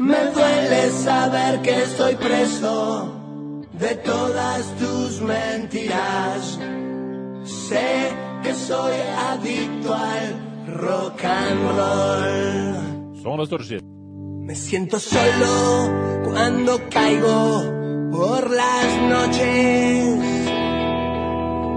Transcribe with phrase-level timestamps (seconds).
[0.00, 3.12] Me duele saber que estoy preso
[3.78, 6.58] de todas tus mentiras.
[7.44, 8.08] Sé
[8.42, 8.94] que soy
[9.30, 13.20] adicto al rock and roll.
[13.22, 13.82] Som das torcidas.
[14.48, 15.92] Me siento solo
[16.24, 17.62] cuando caigo
[18.10, 20.18] por las noches.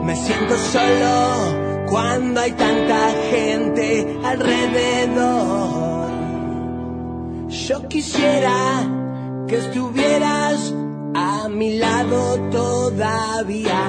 [0.05, 5.92] Me siento solo cuando hay tanta gente alrededor.
[7.53, 8.89] Yo quisiera
[9.47, 10.73] que estuvieras
[11.13, 13.79] a mi lado todavía.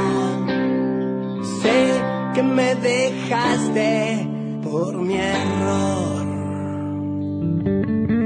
[1.63, 2.03] Sé
[2.35, 4.29] que me dejaste
[4.63, 6.27] por mi error.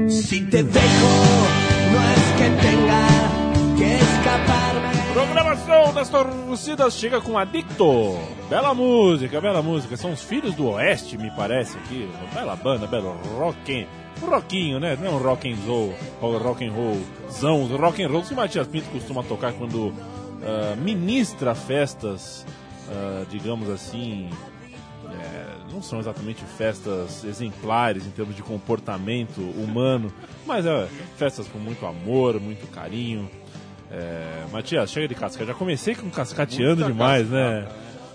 [0.09, 1.13] Si te dejo,
[1.93, 3.07] no es que tenga
[3.77, 4.98] que escaparme.
[5.13, 8.17] Programação das torcidas chega com Adicto.
[8.49, 9.97] Bela música, bela música.
[9.97, 12.09] São os Filhos do Oeste, me parece aqui.
[12.33, 13.87] Bela banda, belo rock.
[14.21, 14.97] Rockinho, né?
[14.99, 16.73] Não é um rock and roll, ou rock and
[17.31, 19.93] zão, rock and roll que o Matias Pinto costuma tocar quando
[20.43, 22.45] ah, ministra festas,
[22.89, 24.29] ah, digamos assim,
[25.09, 30.11] é, não são exatamente festas exemplares em termos de comportamento humano,
[30.45, 33.29] mas é festas com muito amor, muito carinho.
[33.91, 35.45] É, Matias, chega de casca.
[35.45, 37.61] Já comecei com cascateando Muita demais, cascata.
[37.61, 37.67] né?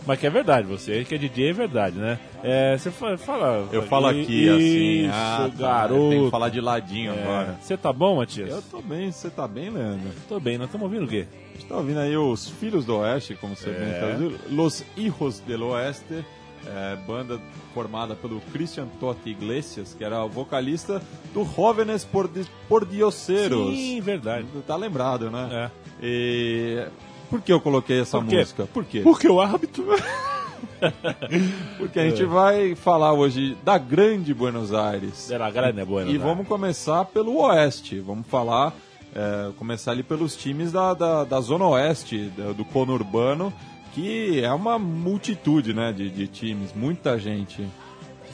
[0.07, 2.19] Mas que é verdade, você que é DJ é verdade, né?
[2.43, 3.67] É, você fa- fala.
[3.73, 6.11] Eu falo aqui assim, ah, tá, garoto.
[6.11, 7.57] tenho que falar de ladinho É, agora.
[7.59, 8.51] Você tá bom, Matias?
[8.51, 10.11] Eu tô bem, você tá bem, Leandro?
[10.29, 11.27] tô bem, nós estamos ouvindo o quê?
[11.55, 13.99] A gente tá ouvindo aí os Filhos do Oeste, como você bem É.
[13.99, 16.23] traduziu, Los Hijos del Oeste,
[16.67, 17.41] é, banda
[17.73, 22.31] formada pelo Christian Totti Iglesias, que era o vocalista do Jóvenes por,
[22.69, 23.75] por Dioceros.
[23.75, 24.47] Sim, verdade.
[24.67, 25.49] Tá lembrado, né?
[25.51, 25.71] É.
[26.03, 26.87] E...
[27.31, 28.67] Por que eu coloquei essa Por música?
[28.67, 29.01] Por quê?
[29.01, 29.85] Porque o hábito.
[31.79, 35.31] Porque a gente vai falar hoje da grande Buenos Aires.
[35.31, 38.01] Era grande, é boa, E vamos começar pelo Oeste.
[38.01, 38.73] Vamos falar,
[39.15, 43.53] é, começar ali pelos times da, da, da Zona Oeste, da- do conurbano,
[43.95, 47.65] que é uma multitude né, de, de times, muita gente.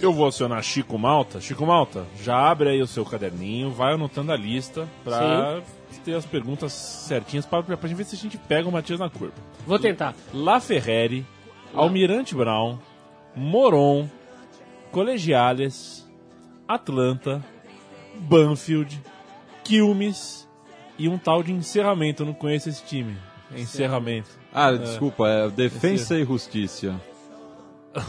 [0.01, 1.41] Eu vou acionar Chico Malta.
[1.41, 5.61] Chico Malta, já abre aí o seu caderninho, vai anotando a lista pra
[6.03, 9.11] ter as perguntas certinhas pra, pra gente ver se a gente pega o Matias na
[9.11, 9.35] curva.
[9.67, 10.15] Vou tentar.
[10.33, 11.27] La Ferreri,
[11.75, 12.79] Almirante Brown,
[13.37, 14.09] Moron,
[14.91, 16.09] Colegiales,
[16.67, 17.45] Atlanta,
[18.17, 18.99] Banfield,
[19.63, 20.49] Quilmes
[20.99, 22.23] e um tal de encerramento.
[22.23, 23.15] Eu não conheço esse time.
[23.55, 24.40] É encerramento.
[24.53, 26.95] Ah, desculpa, é Defensa e Justiça.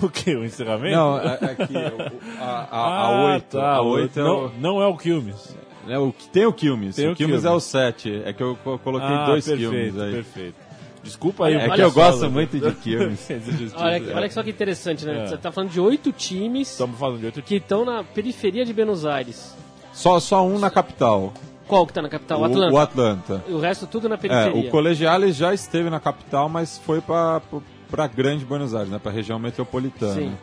[0.03, 0.35] O que?
[0.35, 0.95] O encerramento?
[0.95, 4.23] Não, é, é que o- a, a, a Ah, 8, tá, a o- 8 é
[4.23, 5.55] não, não é o Quilmes.
[5.87, 6.95] é o que tem o Quilmes.
[6.95, 8.21] Tem o o é o 7.
[8.23, 10.11] É que eu co- coloquei Ah, dois perfeito, Quilmes aí.
[10.11, 10.55] perfeito.
[11.03, 11.55] Desculpa aí.
[11.55, 13.27] É o que eu pessoal gosto da- muito de Quilmes.
[13.27, 13.75] Defesa.
[13.75, 15.23] Olha, olha só que interessante, né?
[15.23, 15.25] É.
[15.27, 18.71] Você tá falando de oito times Estamos falando de outro que estão na periferia de
[18.73, 19.55] Buenos Aires.
[19.93, 21.33] Só, só um na capital.
[21.67, 22.41] Qual que tá na capital?
[22.41, 22.73] O Atlanta.
[22.73, 23.43] O Atlanta.
[23.47, 24.67] E o resto tudo na É, periferia.
[24.67, 27.41] o Colegiales já esteve na capital, mas foi para
[27.89, 30.13] para grande Buenos Aires, né, para região metropolitana.
[30.13, 30.33] Sim.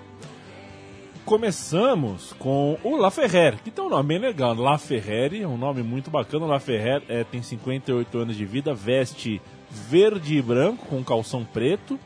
[1.25, 4.55] Começamos com o La Ferrer, que tem um nome bem legal.
[4.55, 6.47] La Ferreri, é um nome muito bacana.
[6.47, 9.41] La Ferrer é, tem 58 anos de vida, veste
[9.71, 11.99] verde e branco com calção preto.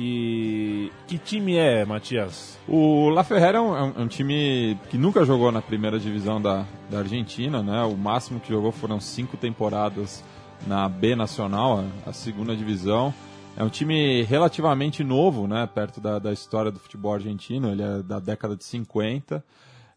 [0.00, 2.56] E que time é, Matias?
[2.68, 5.98] O La Ferrera é um, é um- é um time que nunca jogou na primeira
[5.98, 7.82] divisão da, da Argentina, né?
[7.82, 10.22] O máximo que jogou foram cinco temporadas
[10.68, 13.12] na B Nacional, a, a segunda divisão.
[13.56, 15.66] É um time relativamente novo, né?
[15.66, 19.44] Perto da, da história do futebol argentino, ele é da década de 50.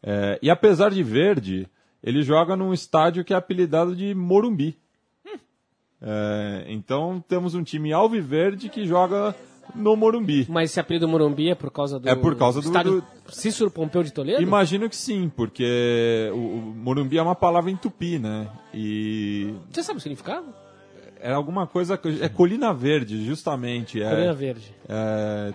[0.01, 1.67] É, e apesar de verde,
[2.03, 4.75] ele joga num estádio que é apelidado de Morumbi.
[6.01, 9.35] É, então temos um time alviverde que joga
[9.75, 10.45] no Morumbi.
[10.49, 12.07] Mas esse apelido Morumbi é por causa do.
[12.09, 14.41] É por causa do- estádio do- Cícero Pompeu de Toledo?
[14.41, 18.47] Imagino que sim, porque o, o Morumbi é uma palavra em tupi, né?
[18.73, 20.47] E Você sabe o significado?
[21.19, 21.99] é alguma coisa.
[22.21, 24.01] É colina verde, justamente.
[24.01, 24.75] É, Colina Verde.
[24.89, 25.53] é,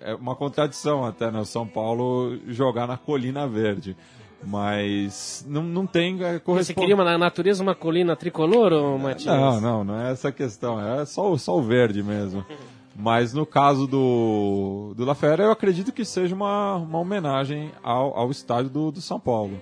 [0.00, 1.40] é uma contradição até, né?
[1.40, 3.96] O São Paulo jogar na colina verde.
[4.44, 9.34] Mas não, não tem é, Você queria uma, na natureza uma colina tricolor, ô Matias?
[9.34, 10.80] Não, não, não é essa a questão.
[10.80, 12.44] É só, o- só o verde mesmo.
[13.00, 18.18] Mas no caso do, do La Fera, eu acredito que seja uma, uma homenagem ao,
[18.18, 19.60] ao estádio do, do São Paulo.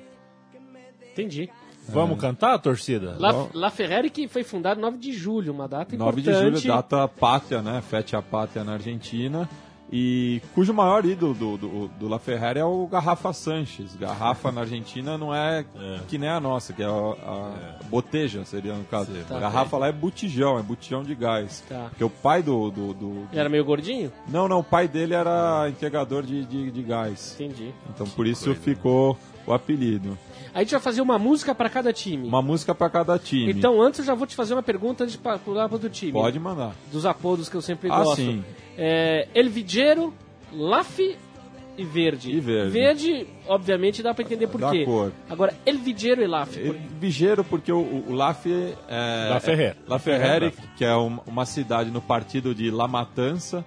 [1.12, 1.50] Entendi.
[1.87, 3.15] Vamos cantar, torcida?
[3.19, 6.61] La, La Ferrari que foi fundado 9 de julho, uma data 9 de importante.
[6.61, 7.83] julho, data pátria, né?
[7.83, 9.47] Fete a pátria na Argentina.
[9.93, 13.94] E cujo maior ídolo do, do, do La Ferrari é o Garrafa Sanches.
[13.94, 15.65] Garrafa na Argentina não é,
[16.09, 19.12] que nem a nossa, que é a, a boteja, seria no caso.
[19.29, 19.38] Tá.
[19.38, 21.62] Garrafa lá é botijão, é botijão de gás.
[21.69, 21.87] Tá.
[21.91, 24.12] Porque o pai do, do, do- era meio gordinho?
[24.29, 27.37] Não, não, o pai dele era entregador de, de, de gás.
[27.38, 27.73] Entendi.
[27.88, 29.17] Então por isso ficou
[29.47, 30.19] o apelido.
[30.56, 32.26] A gente vai fazer uma música pra cada time.
[32.26, 33.53] Uma música pra cada time.
[33.53, 36.12] Então, antes eu já vou te fazer uma pergunta antes de pular pro outro time.
[36.12, 36.75] Pode mandar.
[36.91, 38.17] Dos apodos que eu sempre Ah, gosto.
[38.17, 38.43] sim.
[38.79, 40.14] É, El Vigero,
[40.50, 42.31] Laf e Verde.
[42.31, 42.70] E Verde.
[42.70, 44.87] Verde, obviamente, dá pra entender por Da quê.
[44.87, 45.12] cor.
[45.29, 46.56] Agora, El Vigero e Laf.
[46.59, 47.79] Por- porque o,
[48.09, 49.29] o, Laf é...
[49.29, 49.76] La Ferrer.
[49.87, 53.62] La Ferrere, que é um- uma cidade no partido de La Matança.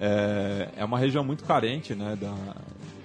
[0.00, 2.34] É, é uma região muito carente né, da,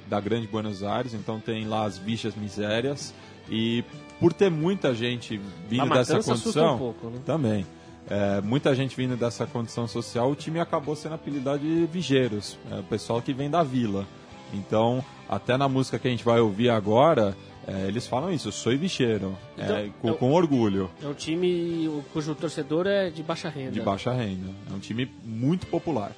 [0.09, 3.13] da Grande Buenos Aires, então tem lá as bichas misérias.
[3.49, 3.83] E
[4.19, 6.75] por ter muita gente vindo La dessa condição...
[6.75, 7.19] um pouco, né?
[7.25, 7.65] Também.
[8.09, 12.79] É, muita gente vindo dessa condição social, o time acabou sendo apelidado de Vigeiros, é,
[12.79, 14.05] o pessoal que vem da vila.
[14.53, 18.51] Então, até na música que a gente vai ouvir agora, é, eles falam isso, eu
[18.51, 23.21] sou Vicheiro, Então, é, com, eu- com orgulho, É um time cujo torcedor é de
[23.21, 23.71] baixa renda.
[23.71, 24.47] de baixa renda.
[24.71, 26.11] É um time muito popular.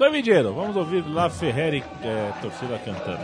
[0.00, 3.20] Sou Vidiero, vamos ouvir La Ferreri, é, torcida cantando.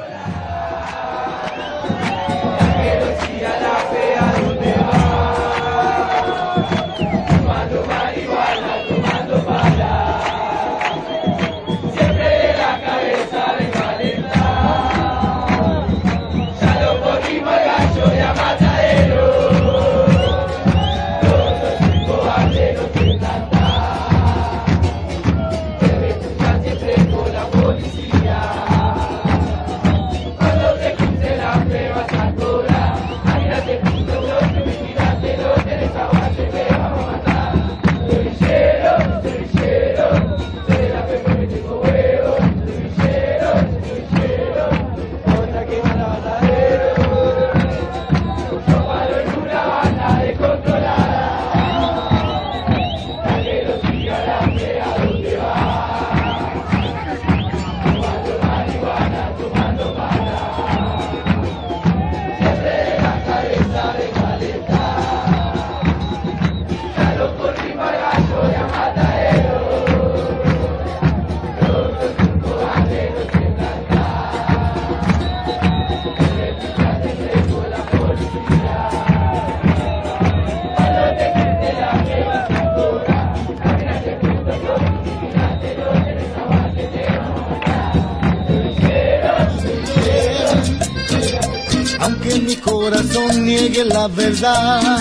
[92.42, 95.00] Mi corazón niegue la verdad,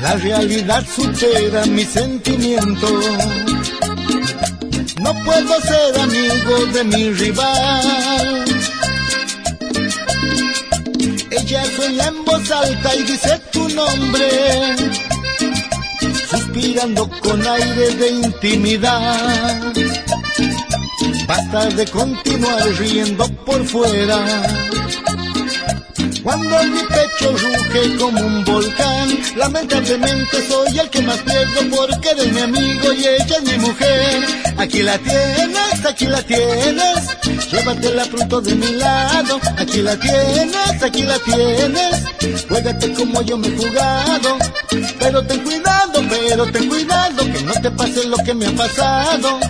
[0.00, 2.88] la realidad supera mi sentimiento.
[5.00, 8.44] No puedo ser amigo de mi rival.
[11.30, 14.76] Ella sueña en voz alta y dice tu nombre,
[16.30, 19.72] suspirando con aire de intimidad.
[21.26, 24.24] Basta de continuar riendo por fuera.
[26.22, 32.32] Cuando mi pecho ruge como un volcán, lamentablemente soy el que más pierdo porque eres
[32.32, 34.24] mi amigo y ella es mi mujer.
[34.56, 37.16] Aquí la tienes, aquí la tienes,
[37.50, 39.40] llévatela pronto de mi lado.
[39.58, 42.04] Aquí la tienes, aquí la tienes,
[42.48, 44.38] juégate como yo me he jugado.
[45.00, 49.40] Pero ten cuidado, pero ten cuidado, que no te pase lo que me ha pasado.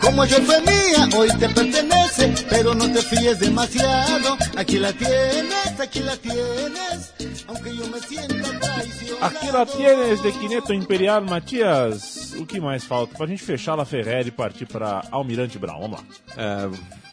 [0.00, 4.36] Como ayer fue mía, hoy te pertenece, pero no te fíes demasiado.
[4.56, 7.14] Aquí la tienes, aquí la tienes,
[7.46, 9.26] aunque yo me sienta traicionado.
[9.26, 12.34] Aqui la tienes de Quineto Imperial, Matias.
[12.38, 13.16] O que mais falta?
[13.16, 15.80] Pra gente fechar La Ferreri e partir pra Almirante Brown.
[15.80, 16.06] Vamos lá.
[16.36, 17.03] É,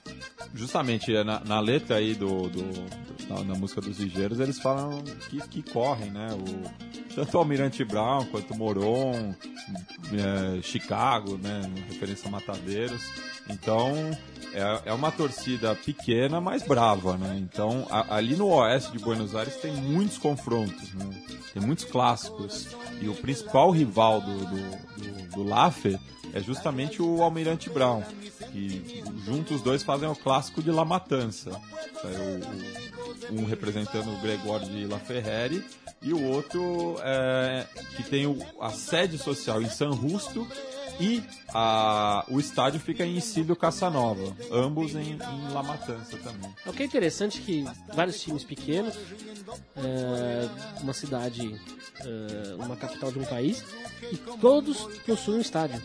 [0.53, 2.85] justamente é, na, na letra aí do, do-
[3.29, 6.27] na, na música dos ligeiros eles falam que, que correm, né?
[6.33, 9.33] O, tanto o Almirante Brown quanto o Moron,
[10.13, 11.61] é, Chicago, né?
[11.89, 13.01] Referência a Matadeiros.
[13.49, 13.91] Então
[14.53, 17.37] é, é uma torcida pequena, mas brava, né?
[17.41, 21.09] Então a- ali no oeste de Buenos Aires tem muitos confrontos, né?
[21.53, 22.67] Tem muitos clássicos.
[23.01, 25.99] E o principal rival do, do, do, do Laffer
[26.33, 28.03] é justamente o Almirante Brown.
[28.53, 31.51] E juntos os dois fazem o clássico de La Matança.
[33.31, 35.63] O- um representando o Gregório de La Ferreri
[36.01, 40.47] e o outro é, que tem o- a sede social em San Justo
[41.01, 46.53] e a- o estádio fica em Isílio Casanova, ambos em, em La Matança também.
[46.65, 48.95] O que é interessante é que vários times pequenos,
[49.75, 51.59] é, uma cidade,
[52.01, 53.63] é, uma capital de um país,
[54.11, 55.81] e todos possuem um estádio.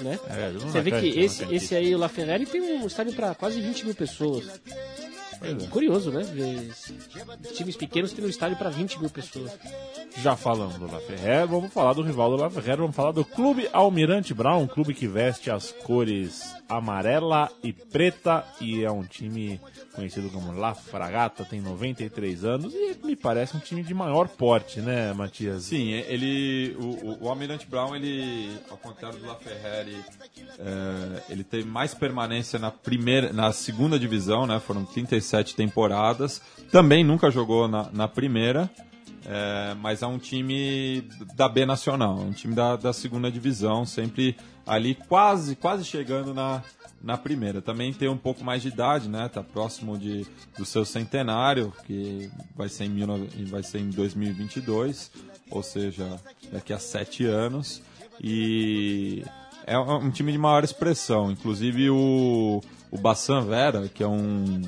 [0.00, 0.18] Né?
[0.28, 3.60] É, Você vê que esse, esse aí, o La Ferrari, tem um estádio para quase
[3.60, 4.44] 20 mil pessoas.
[5.42, 6.22] É curioso, né?
[6.22, 6.72] Ver
[7.54, 9.52] times pequenos tendo um estádio para 20 mil pessoas.
[10.18, 13.24] Já falamos do La Ferrer, vamos falar do rival do La Ferrer, vamos falar do
[13.24, 19.02] Clube Almirante Brown, um clube que veste as cores amarela e preta e é um
[19.02, 19.60] time
[19.94, 24.80] conhecido como La Fragata, tem 93 anos e me parece um time de maior porte,
[24.80, 25.64] né, Matias?
[25.64, 29.96] Sim, ele, o, o, Almirante Brown, ele, ao contrário do La Ferrari,
[30.58, 34.60] é, ele teve mais permanência na primeira, na segunda divisão, né?
[34.60, 34.84] Foram
[35.32, 36.42] 37 temporadas.
[36.70, 38.70] Também nunca jogou na, na primeira.
[39.24, 44.36] É, mas é um time da B Nacional, um time da, da segunda divisão, sempre
[44.66, 46.60] ali quase, quase chegando na,
[47.00, 47.62] na primeira.
[47.62, 49.28] Também tem um pouco mais de idade, né?
[49.28, 50.26] Tá próximo de,
[50.58, 55.12] do seu centenário, que vai ser, em, vai ser em 2022,
[55.52, 56.20] ou seja,
[56.50, 57.80] daqui a sete anos.
[58.20, 59.24] E
[59.64, 61.30] é um time de maior expressão.
[61.30, 62.60] Inclusive o,
[62.90, 64.62] o Bassan Vera, que é um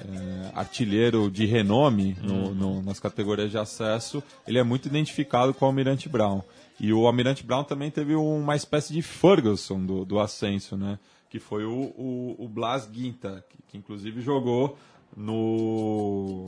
[0.00, 5.64] é, artilheiro de renome no, no, nas categorias de acesso, ele é muito identificado com
[5.64, 6.42] o Almirante Brown.
[6.80, 10.98] E o Almirante Brown também teve uma espécie de Ferguson do, do ascenso, né?
[11.28, 14.78] Que foi o, o, o Blas Guinta, que, que inclusive jogou
[15.16, 16.46] no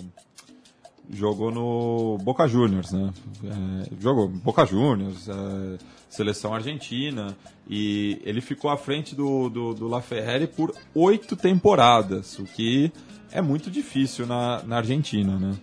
[1.12, 3.12] jogou no Boca Juniors, né?
[3.44, 5.78] É, jogou Boca Juniors, é,
[6.08, 7.36] seleção argentina,
[7.68, 12.92] e ele ficou à frente do, do, do La Ferrari por oito temporadas, o que
[13.32, 15.56] é muito difícil na, na Argentina, né?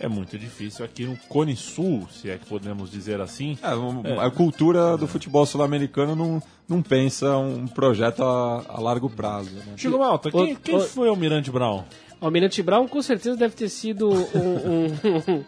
[0.00, 3.56] É muito difícil aqui no Cone Sul, se é que podemos dizer assim.
[3.62, 4.18] É, é.
[4.18, 9.54] A cultura do futebol sul-americano não, não pensa um projeto a, a largo prazo.
[9.54, 9.74] Né?
[9.76, 11.84] Chico Malta, quem, quem foi o Almirante Brown?
[12.20, 15.44] O Almirante Brown com certeza deve ter sido um, um, um,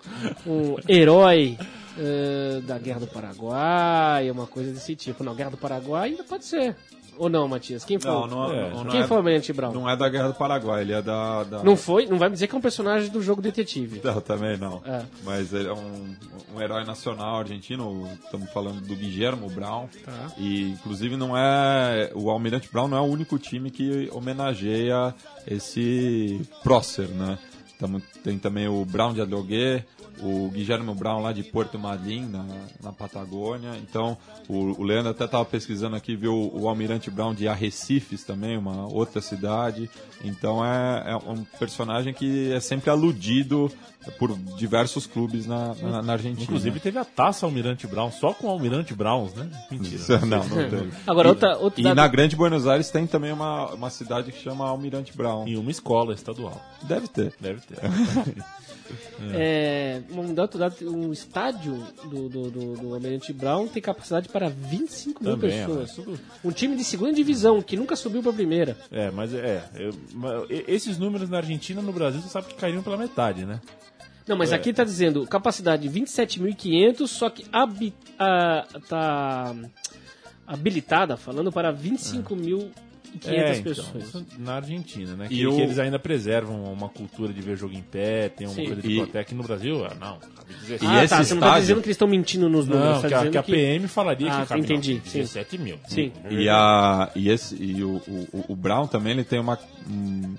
[0.47, 1.59] um herói
[1.99, 5.25] uh, da Guerra do Paraguai, uma coisa desse tipo.
[5.25, 6.77] Não, Guerra do Paraguai ainda pode ser.
[7.19, 7.85] Ou não, Matias?
[7.85, 8.11] Quem foi?
[8.11, 8.71] Não, não, é.
[8.71, 9.73] não, não Quem é, foi o Almirante Brown?
[9.73, 11.45] Não é da Guerra do Paraguai, ele é da.
[11.45, 11.63] da...
[11.63, 12.07] Não foi?
[12.07, 14.01] Não vai me dizer que é um personagem do jogo Detetive.
[14.03, 14.83] Não, também não.
[14.85, 15.03] É.
[15.23, 16.15] Mas ele é um,
[16.55, 19.89] um herói nacional argentino, estamos falando do Guillermo Brown.
[20.05, 20.33] Tá.
[20.37, 22.11] E inclusive não é.
[22.15, 25.15] O Almirante Brown não é o único time que homenageia
[25.47, 27.39] esse prócer, né?
[27.79, 29.85] Tamo, tem também o Brown de Adlogué,
[30.21, 32.45] o Guilherme Brown lá de Porto Marim, na,
[32.83, 33.73] na Patagônia.
[33.79, 34.17] Então,
[34.49, 38.87] o, o Leandro até estava pesquisando aqui, viu o, Almirante Brown de Arrecifes também, uma
[38.87, 39.91] outra cidade.
[40.23, 43.71] Então, é, é um personagem que é sempre aludido
[44.19, 46.43] por diversos clubes na, na, na Argentina.
[46.43, 49.49] Inclusive teve a taça Almirante Brown, só com Almirante Browns, né?
[49.71, 50.19] Mentira.
[50.27, 50.91] não, não teve.
[51.07, 54.67] Agora, outra, outra E na Grande Buenos Aires tem também uma, uma cidade que chama
[54.67, 55.47] Almirante Brown.
[55.49, 56.61] E uma escola estadual.
[56.83, 57.35] Deve ter.
[57.41, 57.79] Deve ter.
[59.33, 60.59] É, um, dado,
[60.91, 65.91] um estádio do, do, do, do Almirante Brown tem capacidade para 25 mil Também, pessoas.
[65.91, 68.77] é, tudo- Um time de segunda divisão que nunca subiu para a primeira.
[68.91, 69.63] É, mas é.
[69.75, 69.95] eu-
[70.69, 73.61] esses números na Argentina no Brasil você sabe que caíram pela metade, né?
[74.27, 74.55] Não, mas É.
[74.57, 79.55] aqui tá dizendo capacidade 27.500, só que habi, ah, tá
[80.47, 81.73] habilitada, falando para
[83.13, 84.25] 25.500 É, então, pessoas.
[84.39, 85.27] na Argentina, né?
[85.31, 88.47] E Que, o- que eles ainda preservam uma cultura de ver jogo em pé, tem
[88.47, 88.67] uma Sim.
[88.67, 89.19] coisa de E-.
[89.19, 90.19] Aqui no Brasil, ah, não.
[90.19, 90.85] cabe 17.
[90.85, 92.95] E ah, esse tá, você não tá estádio- dizendo que eles estão mentindo nos números,
[92.95, 95.19] Não, tá que a, que a PM falaria Ah, que cabe entendi, não, sim.
[95.21, 95.79] 17 mil.
[95.87, 96.13] Sim.
[96.31, 99.59] E, a, e, esse, e o, o, o Brown também ele tem uma.
[99.89, 100.35] um,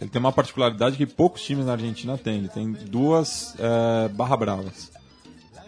[0.00, 2.38] ele tem uma particularidade que poucos times na Argentina têm.
[2.38, 4.90] Ele tem duas é, barra bravas.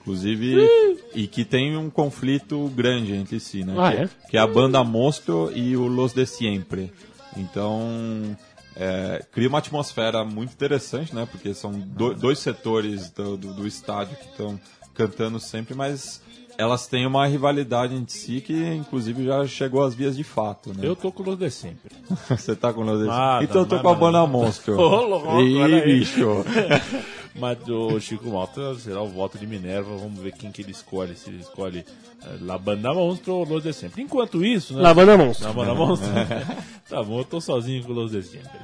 [0.02, 0.68] Inclusive,
[1.14, 3.74] e que tem um conflito grande entre si, né?
[3.78, 4.08] Ah, que, é?
[4.30, 6.92] que é a banda Monstro e o Los de Siempre.
[7.36, 8.36] Então,
[8.76, 11.26] é, cria uma atmosfera muito interessante, né?
[11.30, 14.58] Porque são do- dois setores do, do, do estádio que estão
[14.94, 16.20] cantando sempre, mas
[16.58, 20.80] elas têm uma rivalidade entre si que, inclusive, já chegou às vias de fato, né?
[20.82, 21.90] Eu tô com o Los de sempre.
[22.28, 23.18] Você tá com o Los de Siempre?
[23.20, 24.26] Nada, Então eu tô nada, com a banda.
[24.26, 24.76] Monstro.
[24.80, 26.44] Ô, louco, Ih, bicho.
[27.34, 29.96] Mas o Chico Malta será o voto de Minerva.
[29.96, 31.16] Vamos ver quem que ele escolhe.
[31.16, 31.84] Se ele escolhe
[32.22, 34.02] eh, La Banda Monstro ou Los de sempre.
[34.02, 34.82] Enquanto isso, né?
[34.82, 35.48] Lavando a monstro.
[35.48, 36.10] La Banda Monstro.
[36.88, 38.58] tá bom, eu tô sozinho com Los de sempre.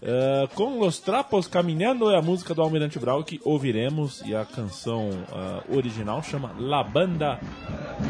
[0.00, 4.44] Eh, com Los Trapos Caminhando é a música do Almirante Brau que ouviremos e a
[4.44, 7.40] canção ah, original chama La Banda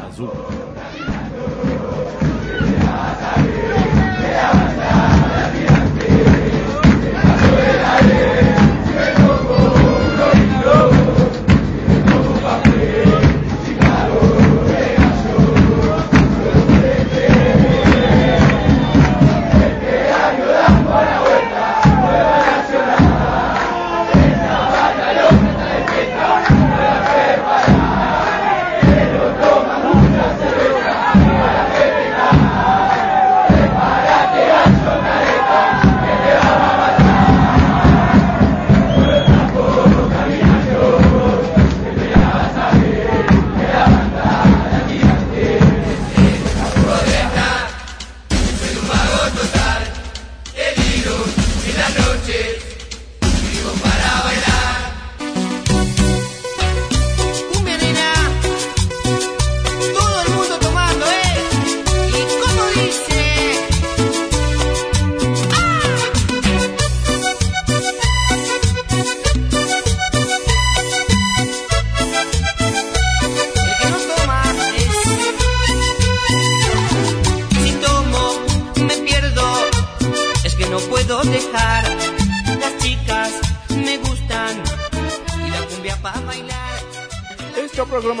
[0.05, 0.31] Azul.
[7.99, 8.58] Thank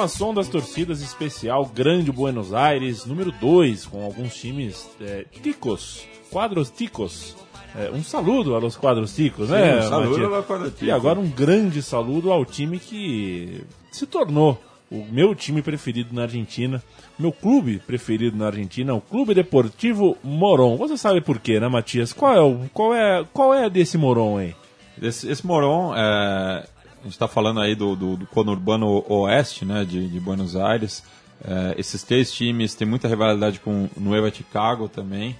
[0.09, 6.69] Som das Torcidas especial Grande Buenos Aires, número 2, com alguns times é, ticos, quadros
[6.69, 7.35] ticos.
[7.75, 9.77] É, um saludo aos quadros ticos, né?
[9.77, 10.33] um saludo Matias?
[10.33, 10.87] aos quadros ticos.
[10.87, 14.59] E agora um grande saludo ao time que se tornou
[14.91, 16.81] o meu time preferido na Argentina,
[17.17, 20.75] meu clube preferido na Argentina, o Clube Deportivo Moron.
[20.77, 22.11] Você sabe por quê, né, Matias?
[22.11, 24.55] Qual é, o, qual é, qual é desse Moron aí?
[24.99, 26.67] Esse, esse Moron, é,
[26.99, 31.03] a gente está falando aí do, do, do conurbano oeste, né, de, de Buenos Aires.
[31.43, 35.35] É, esses três times têm muita rivalidade com o Nueva Chicago também,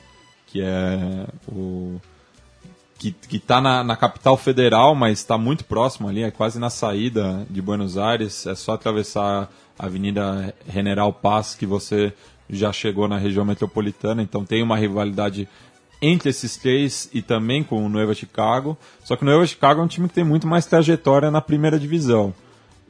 [0.48, 2.00] que é o
[2.98, 7.46] que está na, na capital federal, mas está muito próximo ali, é quase na saída
[7.50, 8.46] de Buenos Aires.
[8.46, 12.12] É só atravessar a Avenida General Paz que você
[12.50, 14.22] já chegou na região metropolitana.
[14.22, 15.48] Então tem uma rivalidade
[16.02, 18.78] entre esses três e também com o Nueva Chicago.
[19.04, 21.80] Só que o Nueva Chicago é um time que tem muito mais trajetória na primeira
[21.80, 22.34] divisão.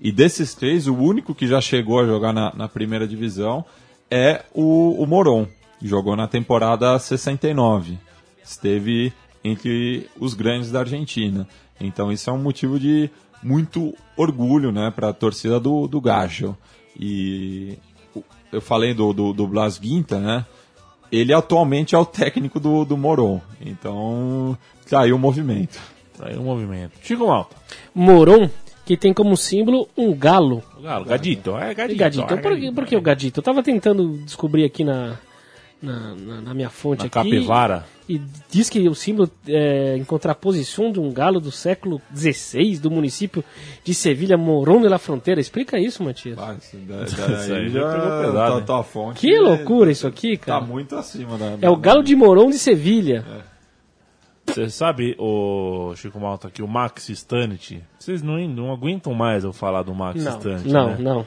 [0.02, 3.66] E desses três, o único que já chegou a jogar na, na primeira divisão
[4.10, 5.48] é o, o Moron,
[5.80, 7.98] que jogou na temporada 69.
[8.44, 9.12] Esteve
[9.44, 11.48] entre os grandes da Argentina.
[11.80, 13.10] Então isso é um motivo de
[13.42, 16.56] muito orgulho né, para a torcida do, do Gajo.
[16.98, 17.78] E
[18.52, 20.46] eu falei do, do, do Blas Guinta, né?
[21.12, 23.42] Ele atualmente é o técnico do, do Moron.
[23.60, 24.58] Então
[24.90, 25.80] tá aí o movimento.
[26.18, 26.92] Tá aí o movimento.
[27.02, 27.56] Chico Malta.
[27.96, 28.50] Moron,
[28.86, 30.62] que tem como símbolo um galo.
[30.78, 31.58] O Galo, Gadito.
[31.58, 32.00] É E Gadito.
[32.00, 32.34] gadito.
[32.34, 33.40] é Por, que- por que o gadito?
[33.40, 35.18] Eu tava tentando descobrir aqui na,
[35.82, 37.14] na, na- na minha fonte Na aqui.
[37.14, 37.86] capivara.
[38.08, 42.90] E diz que o símbolo é em contraposição de um galo do século XVI do
[42.90, 43.44] município
[43.84, 45.40] de Sevilha, Morón de la Fronteira.
[45.40, 46.38] Explica isso, Matias.
[46.40, 48.66] Ah, isso da- Isso daí aí já pegou pesado, tua- hein?
[48.66, 50.62] tua fonte Que loucura isso aqui, Tá cara.
[50.66, 51.58] muito acima da.
[51.62, 53.24] É o galo de Morón de Sevilha.
[54.48, 59.54] Você sabe, o Chico Malta, que o Max Stanit, vocês não, não aguentam mais eu
[59.54, 60.98] falar do Max Não, Stanit, não, né?
[61.00, 61.26] não.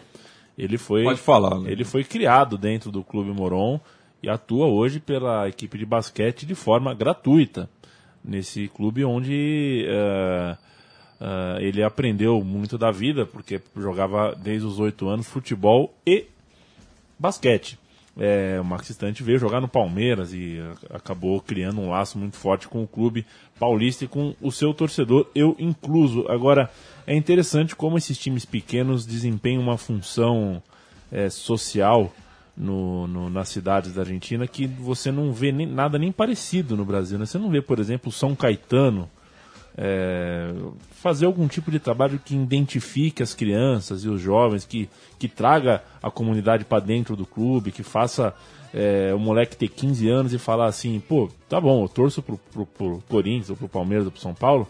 [0.58, 1.60] Ele foi, Pode falar.
[1.60, 1.70] né?
[1.70, 3.80] ele foi criado dentro do Clube Moron
[4.22, 7.68] e atua hoje pela equipe de basquete de forma gratuita
[8.24, 10.56] nesse clube onde eh,
[11.20, 16.26] eh, ele aprendeu muito da vida, porque jogava desde os oito anos futebol e
[17.18, 17.78] basquete.
[18.18, 22.36] É, o Max Stante veio jogar no Palmeiras e a- acabou criando um laço muito
[22.36, 23.24] forte com o clube
[23.58, 26.26] paulista e com o seu torcedor, eu incluso.
[26.28, 26.70] Agora,
[27.06, 30.62] é interessante como esses times pequenos desempenham uma função
[31.10, 32.12] é, social
[32.56, 36.84] no, no- nas cidades da Argentina que você não vê nem- nada nem parecido no
[36.84, 37.18] Brasil.
[37.18, 37.26] né?
[37.26, 39.08] Você não vê, por exemplo, São Caetano
[39.76, 40.52] é,
[41.02, 44.88] fazer algum tipo de trabalho que identifique as crianças e os jovens, que,
[45.18, 48.34] que traga a comunidade para dentro do clube, que faça
[48.74, 52.38] é, o moleque ter 15 anos e falar assim, pô, tá bom, eu torço pro,
[52.52, 54.68] pro, pro Corinthians, ou pro Palmeiras, ou pro São Paulo,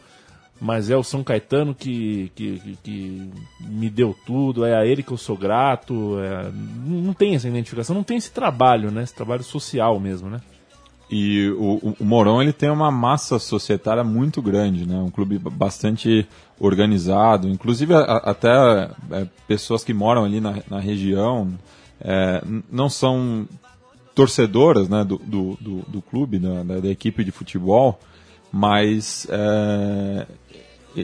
[0.65, 5.03] mas é o São Caetano que, que, que- que me deu tudo, é a ele
[5.03, 6.51] que eu sou grato, é,
[6.87, 10.41] não tem essa identificação, não tem esse trabalho, né, esse trabalho social mesmo, né?
[11.11, 14.97] E o, o- o Moron ele tem uma massa societária muito grande, né?
[14.97, 16.27] Um clube ba- bastante
[16.59, 18.49] organizado, inclusive a- até
[19.11, 21.53] é, pessoas que moram ali na, na região
[22.01, 23.47] é, não são
[24.15, 27.99] torcedoras, né, do, do, do, do clube, da, da equipe de futebol,
[28.53, 30.27] mas é,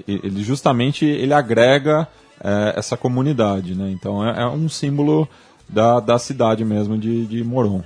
[0.06, 2.06] ele justamente ele agrega
[2.42, 3.90] é, essa comunidade, né?
[3.90, 5.26] Então é, é um símbolo
[5.68, 7.82] da, da cidade mesmo de, de Moron.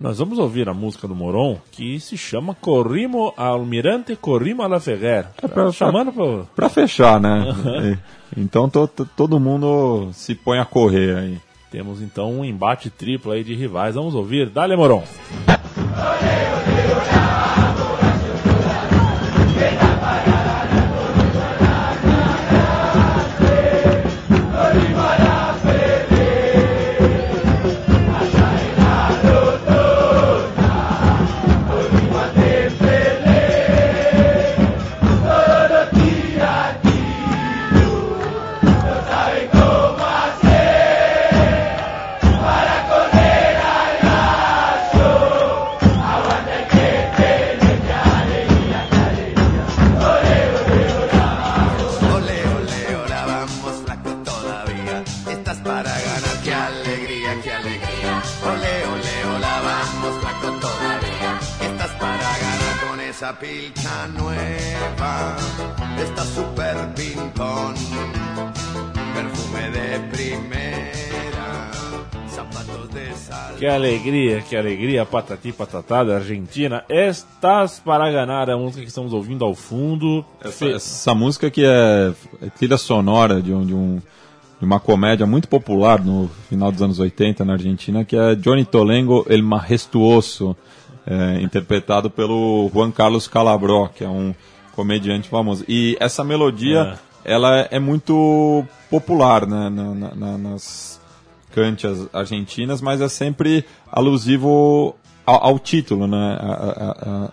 [0.00, 5.26] Nós vamos ouvir a música do Moron, que se chama Corrimo Almirante Corrimo alla Ferrer.
[5.40, 6.48] pra- chamando pro...
[6.56, 7.98] Pra fechar, né?
[8.36, 11.38] Então to- to- todo mundo se põe a correr aí.
[11.70, 13.94] Temos então um embate triplo aí de rivais.
[13.94, 14.50] Vamos ouvir.
[14.50, 15.04] Dale, Moron.
[63.38, 65.36] Pilcha nueva.
[66.02, 67.74] Está super pintón.
[69.14, 71.70] Perfume de primera.
[72.28, 73.56] Zapatos de sal.
[73.56, 76.84] Que alegria, que alegria, patati patatá da Argentina.
[76.88, 80.24] Estás para ganhar a música que estamos ouvindo ao fundo.
[80.40, 84.00] Essa, essa música que é, é trilha sonora de, um, de, um,
[84.58, 88.64] de uma comédia muito popular no final dos anos 80 na Argentina, que é Johnny
[88.64, 90.56] Tolengo El Majestuoso,
[91.06, 94.34] é, interpretado pelo Juan Carlos Calabró, que é um
[94.74, 95.64] comediante famoso.
[95.68, 101.00] E essa melodia, ela é muito popular né, na- na- na- nas
[101.54, 104.94] cantias argentinas, mas é sempre alusivo
[105.26, 106.90] ao, ao título, né, a, a-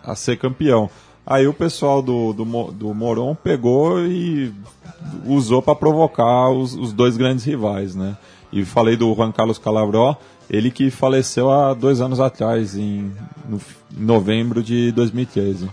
[0.08, 0.89] a- a ser campeão.
[1.25, 4.51] Aí o pessoal do, do, do Moron pegou e
[5.25, 8.17] usou para provocar os, os dois grandes rivais, né?
[8.51, 10.15] E falei do Juan Carlos Calabró,
[10.49, 13.12] ele que faleceu há dois anos atrás, em
[13.47, 13.59] no
[13.91, 15.69] novembro de 2013,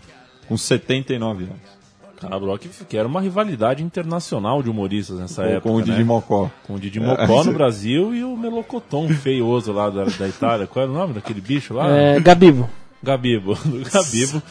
[0.49, 1.77] com 79 anos.
[2.21, 5.69] Calabró, que, que era uma rivalidade internacional de humoristas nessa Com- época.
[5.69, 5.85] com o né?
[5.85, 6.51] Didi Mocó.
[6.67, 10.67] Com o Didi Mocó no Brasil e o Melocoton feioso lá da, da Itália.
[10.67, 11.89] Qual era o nome daquele bicho lá?
[11.91, 12.71] É, Gabibo.
[13.03, 14.43] Gabibo, do Gabibo,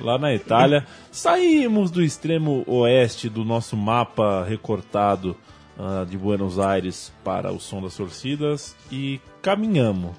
[0.00, 0.86] lá na Itália.
[1.12, 5.36] Saímos do extremo oeste do nosso mapa recortado
[5.82, 10.10] ah, de Buenos Aires para o som das torcidas e caminhamos.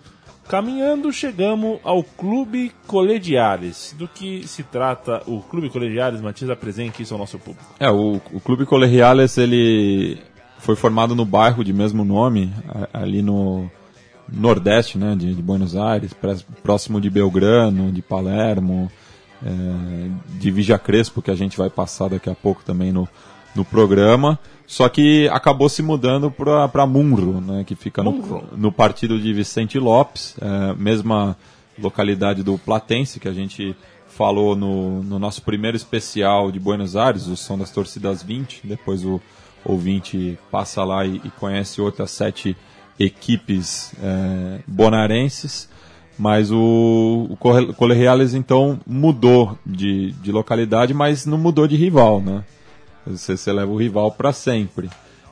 [0.48, 3.96] Caminhando, chegamos ao Clube Colediales.
[3.96, 6.20] Do que se trata o Clube Colediales?
[6.20, 7.64] Matias, apresente isso ao nosso público.
[7.80, 10.18] É, o, o Clube Colegiales, ele
[10.58, 12.52] foi formado no bairro de mesmo nome,
[12.92, 13.70] ali no
[14.28, 16.12] nordeste, né, de, de Buenos Aires,
[16.64, 18.92] próximo de Belgrano, de Palermo,
[19.46, 23.08] é, de Vija Crespo, que a gente vai passar daqui a pouco também no,
[23.56, 24.40] no programa.
[24.72, 28.12] Só que acabou se mudando para Munro, né, que fica no,
[28.56, 31.36] no partido de Vicente Lopes, é, mesma
[31.78, 33.76] localidade do Platense, que a gente
[34.08, 38.62] falou no, no nosso primeiro especial de Buenos Aires, o Som das Torcidas 20.
[38.64, 39.20] Depois o
[39.66, 42.56] ouvinte passa lá e, e conhece outras sete
[42.98, 45.68] equipes é, bonarenses.
[46.18, 52.22] Mas o, o Corre- Colegiales, então, mudou de, de localidade, mas não mudou de rival,
[52.22, 52.46] né?
[53.06, 54.90] Você, você leva o rival para sempre.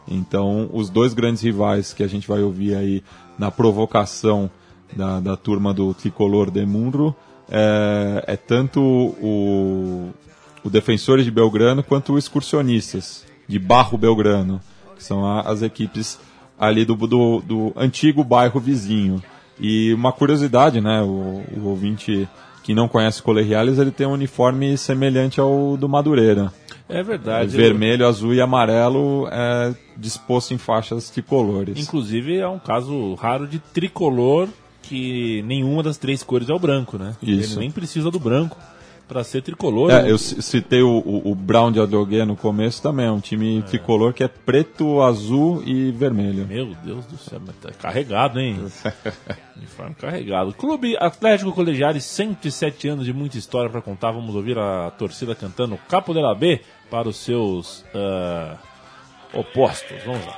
[0.07, 3.03] Então, os dois grandes rivais que a gente vai ouvir aí
[3.37, 4.49] na provocação
[4.95, 7.15] da, da turma do Tricolor de Munro
[7.49, 10.09] é, é tanto o,
[10.63, 14.59] o Defensores de Belgrano quanto o Excursionistas de Barro Belgrano,
[14.95, 16.19] que são a- as equipes
[16.59, 19.21] ali do, do, do antigo bairro vizinho.
[19.59, 21.01] E uma curiosidade, né?
[21.01, 22.27] O, o ouvinte
[22.63, 26.51] que não conhece o Colegiales, ele tem um uniforme semelhante ao do Madureira.
[26.89, 27.55] É verdade.
[27.55, 31.77] Vermelho, azul e amarelo é disposto em faixas tricolores.
[31.77, 34.49] Inclusive é um caso raro de tricolor
[34.81, 37.15] que nenhuma das três cores é o branco, né?
[37.21, 37.53] Isso.
[37.53, 38.57] Ele nem precisa do branco
[39.09, 39.89] para ser tricolor.
[39.89, 43.19] É, eu ci- citei o, o, o Brown de Adrogué no começo também, é um
[43.19, 46.45] time tricolor que é preto, azul e vermelho.
[46.47, 48.63] Meu Deus do céu, mas tá carregado, hein?
[49.57, 50.53] Uniforme carregado.
[50.53, 54.11] Clube Atlético Colegiales, 107 anos de muita história para contar.
[54.11, 58.57] Vamos ouvir a torcida cantando Capo de la B para os seus ah,
[59.33, 59.97] opostos.
[60.05, 60.37] Vamos lá.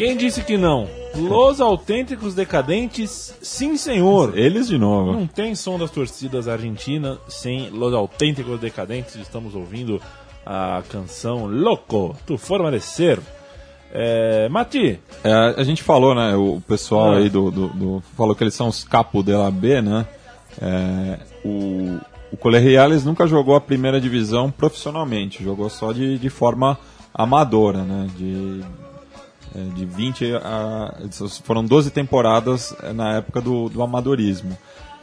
[0.00, 0.88] Quem disse que não?
[1.14, 4.32] Los Autênticos Decadentes, sim senhor.
[4.38, 5.12] Eles de novo.
[5.12, 9.16] Não tem som das torcidas argentinas sem Los Autênticos Decadentes.
[9.16, 10.00] Estamos ouvindo
[10.46, 13.20] a canção Loco, Tu Forma de Ser.
[13.92, 16.34] É, Mati, É, a gente falou, né?
[16.34, 17.16] O pessoal Ah.
[17.18, 20.06] aí do, do- do- falou que eles são os capo de la B, né?
[20.62, 21.98] É, o,
[22.32, 26.78] o Colegiales nunca jogou a primeira divisão profissionalmente, jogou só de, de forma
[27.12, 28.06] amadora, né?
[28.16, 28.62] De,
[29.74, 30.94] de 20 a.
[31.44, 34.56] Foram 12 temporadas é, na época do, do amadorismo.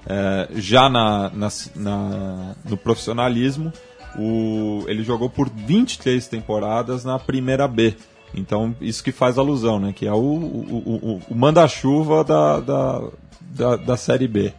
[0.09, 3.73] É, já na, na- na- no profissionalismo,
[4.17, 7.95] o, ele jogou por 23 temporadas na primeira B.
[8.33, 9.93] Então, isso que faz alusão, né?
[9.93, 13.01] Que é o, o, o- o manda-chuva da, da,
[13.41, 14.53] da, da Série B.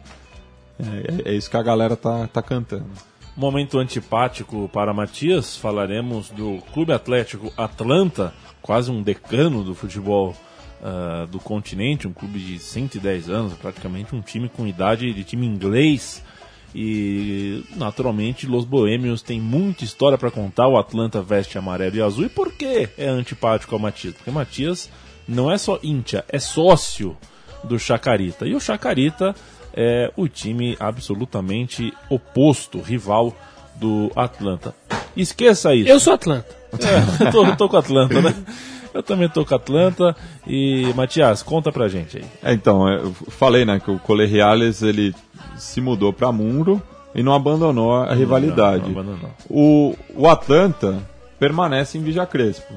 [1.25, 2.85] É, é isso que a galera tá, tá cantando.
[3.35, 10.35] Momento antipático para Matias, falaremos do Clube Atlético Atlanta, quase um decano do futebol
[10.81, 15.45] ah, do continente, um clube de 110 anos, praticamente um time com idade de time
[15.45, 16.23] inglês.
[16.73, 20.67] E naturalmente, Los Boêmios tem muita história para contar.
[20.67, 22.25] O Atlanta veste amarelo e azul.
[22.25, 24.13] E por que é antipático ao Matias?
[24.13, 24.89] Porque Matias
[25.27, 27.17] não é só íntia, é sócio
[27.63, 28.47] do Chacarita.
[28.47, 29.35] E o Chacarita
[29.73, 33.35] é o time absolutamente oposto, rival
[33.75, 34.73] do Atlanta.
[35.17, 35.89] Esqueça isso.
[35.89, 36.58] Eu sou Atlanta.
[36.73, 38.35] É, eu tô, tô com o Atlanta, né?
[38.93, 40.15] Eu também tô com o Atlanta.
[40.47, 42.25] E, Matias, conta pra gente aí.
[42.43, 45.15] É, então, eu falei, né, que o Cole Reales, ele
[45.57, 46.81] se mudou para Munro
[47.13, 48.83] e não abandonou a rivalidade.
[48.83, 49.31] Não, não abandonou.
[49.49, 50.97] O, o Atlanta
[51.39, 52.73] permanece em Vija Crespo.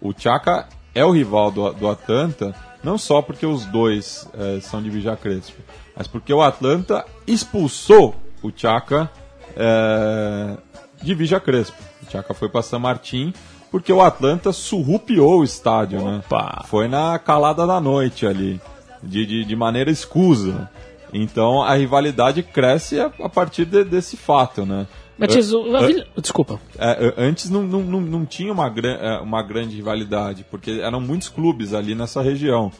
[0.00, 4.82] O Chaka é o rival do, do Atlanta, não só porque os dois eh, são
[4.82, 5.60] de Vija Crespo,
[5.96, 9.10] mas porque o Atlanta expulsou o Chaka
[9.56, 10.56] eh,
[11.02, 11.76] de Vija Crespo.
[12.06, 13.32] O Chaka foi para San Martín
[13.70, 16.42] porque o Atlanta surrupiou o estádio, Opa!
[16.60, 16.62] né?
[16.68, 18.60] Foi na calada da noite ali,
[19.02, 20.70] de, de, de maneira escusa.
[21.12, 24.86] Então a rivalidade cresce a, a partir de- desse fato, né?
[25.16, 26.60] Matias, É, Vila- desculpa.
[26.76, 31.00] é, antes não, não, não, não tinha uma, gran- é, uma grande rivalidade, porque eram
[31.00, 32.72] muitos clubes ali nessa região.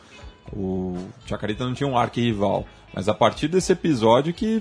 [0.53, 2.67] O Chacarita não tinha um arquirrival.
[2.93, 4.61] Mas a partir desse episódio que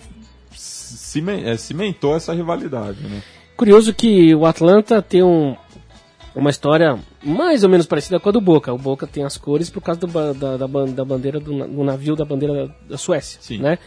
[1.43, 3.21] é, cimentou essa rivalidade, né?
[3.55, 5.55] Curioso que o Atlanta tem um,
[6.35, 8.73] uma história mais ou menos parecida com a do Boca.
[8.73, 12.15] O Boca tem as cores por causa do da, da, da bandeira do, do navio
[12.15, 13.59] da bandeira da, da Suécia, Sim.
[13.59, 13.77] né?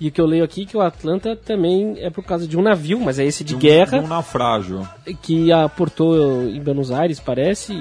[0.00, 2.56] E o que eu leio aqui é que o Atlanta também é por causa de
[2.56, 4.88] um navio, mas é esse de um- guerra, de um naufrágio.
[5.20, 7.76] que aportou em Buenos Aires, parece, e,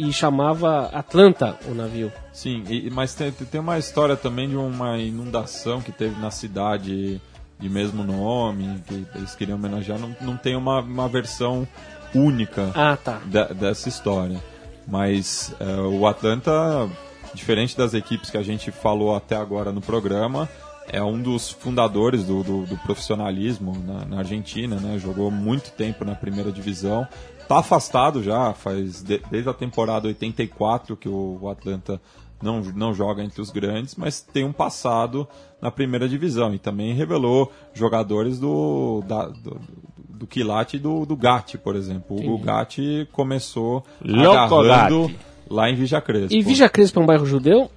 [0.00, 2.10] e- e chamava Atlanta o navio.
[2.32, 7.20] Sim, e- mas tem, tem uma história também de uma inundação que teve na cidade
[7.64, 9.98] de mesmo nome, que eles queriam homenagear.
[9.98, 11.66] Não, não tem uma, uma versão
[12.14, 13.20] única Ah, tá.
[13.24, 14.38] de- dessa história.
[14.86, 16.86] Mas é, o Atlanta,
[17.32, 20.46] diferente das equipes que a gente falou até agora no programa,
[20.88, 24.98] é um dos fundadores do, do- do profissionalismo na, na Argentina, né?
[24.98, 27.08] Jogou muito tempo na primeira divisão.
[27.48, 31.98] Tá afastado já, faz de- desde a temporada 84 que o, o Atlanta
[32.44, 35.26] não, não joga entre os grandes, mas tem um passado
[35.60, 39.60] na primeira divisão e também revelou jogadores do, da, do,
[40.08, 42.16] do Quilate e do, do Gatti, por exemplo.
[42.30, 45.18] O Gatti começou Loco agarrando Gatti.
[45.48, 46.34] lá em Vija Crespo.
[46.34, 47.70] E Vija Crespo é um bairro judeu?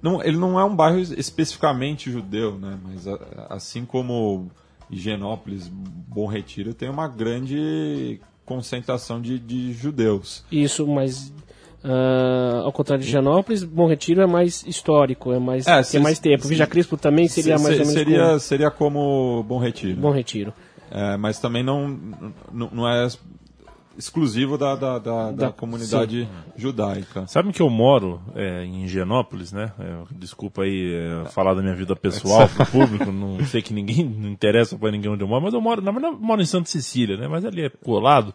[0.00, 2.78] Não, ele não é um bairro especificamente judeu, né?
[2.82, 3.06] Mas
[3.50, 4.48] assim como
[4.90, 10.44] Higienópolis, Bom Retiro, tem uma grande concentração de, de judeus.
[10.50, 11.32] Isso, mas
[11.84, 15.98] ah, ao contrário de Janópolis, Bom Retiro é mais histórico, é mais, É, tem se-
[16.00, 16.42] mais tempo.
[16.42, 20.00] se- Vija Crespo também seria Se- mais ou menos seria, como seria como Bom Retiro.
[20.00, 20.52] Bom Retiro.
[20.90, 21.88] É, mas também não,
[22.52, 23.06] não, não é
[23.96, 27.26] exclusivo da, da, da, da Da- comunidade judaica.
[27.26, 29.72] Sabe que eu moro é, em Higienópolis, né?
[29.78, 34.04] É, desculpa aí é, falar da minha vida pessoal pro público, não sei que ninguém
[34.04, 36.46] não interessa pra ninguém onde eu moro, mas eu moro, na verdade, eu moro em
[36.46, 37.26] Santa Cecília, né?
[37.28, 38.32] Mas ali é colado.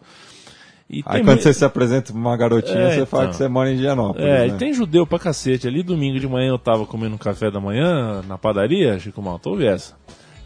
[0.88, 3.30] E Aí quando você se apresenta pra uma garotinha, É, você fala então.
[3.32, 4.26] que você mora em Gianópolis.
[4.26, 4.54] É, né?
[4.54, 5.66] e tem judeu pra cacete.
[5.66, 9.48] Ali domingo de manhã eu tava comendo um café da manhã na padaria, Chico Malta,
[9.48, 9.94] ouve essa.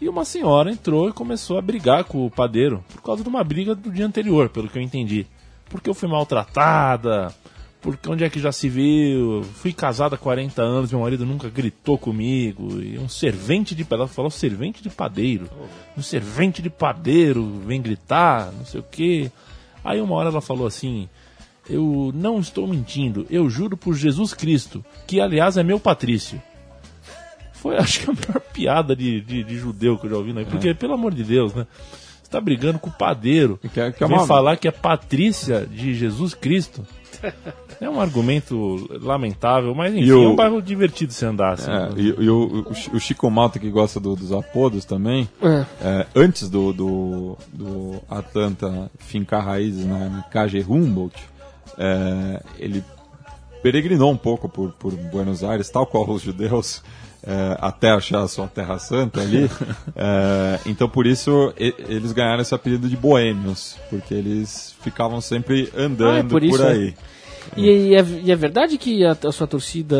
[0.01, 3.43] E uma senhora entrou e começou a brigar com o padeiro por causa de uma
[3.43, 5.27] briga do dia anterior, pelo que eu entendi.
[5.69, 7.33] Porque eu fui maltratada,
[7.81, 9.43] porque onde é que já se viu?
[9.43, 12.81] Fui casada há 40 anos, meu marido nunca gritou comigo.
[12.81, 15.49] E um servente de ela falou servente de padeiro.
[15.97, 19.31] Um servente de padeiro vem gritar, não sei o quê.
[19.83, 21.07] Aí uma hora ela falou assim:
[21.69, 26.41] Eu não estou mentindo, eu juro por Jesus Cristo, que aliás é meu Patrício.
[27.53, 30.45] Foi, acho que a maior piada de, de, de judeu que eu já ouvi, né?
[30.49, 31.65] Porque, pelo amor de Deus, né?
[32.23, 33.57] Você tá brigando com o padeiro.
[33.73, 36.85] Que é- que é Vem uma- falar que é Patrícia de Jesus Cristo.
[37.81, 41.53] É um argumento lamentável, mas enfim, E o- é um bairro divertido se andar.
[41.53, 44.83] Assim, É, e, e o, o Chi- o Chico Malta, que gosta do- dos apodos
[44.85, 45.65] também, É.
[45.81, 51.15] é, antes do, do, do Atlanta fincar raízes na, na KG Humboldt,
[51.77, 52.83] é, ele
[53.63, 56.83] peregrinou um pouco por, por Buenos Aires, tal qual os judeus,
[57.23, 59.49] é, até achar a sua terra santa ali.
[59.95, 65.71] É, então, por isso, e- eles ganharam esse apelido de boêmios, porque eles ficavam sempre
[65.75, 66.93] andando Ah, é por por, isso, aí.
[67.57, 69.97] E, é, e é verdade que a, a sua torcida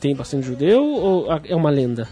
[0.00, 2.08] tem bastante judeu ou é uma lenda?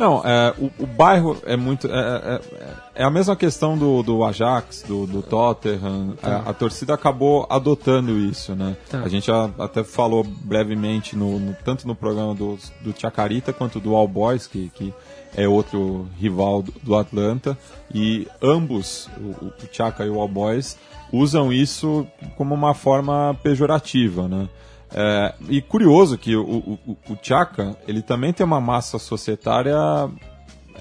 [0.00, 1.86] Não, é, o, o bairro é muito.
[1.86, 6.14] É, é- é a mesma questão do, do Ajax, do, do Tottenham.
[6.22, 8.76] A, a torcida acabou adotando isso, né?
[8.90, 9.00] Tá.
[9.00, 13.78] A gente já até falou brevemente, no, no- tanto no programa do, do Chacarita quanto
[13.78, 14.92] do All Boys, que, que
[15.36, 17.56] é outro rival do, do Atlanta.
[17.94, 20.76] E ambos, o, o Chaka e o All Boys,
[21.12, 24.48] usam isso como uma forma pejorativa, né?
[24.92, 26.42] É, e curioso que o,
[26.86, 29.76] o, o- Chaka, ele também tem uma massa societária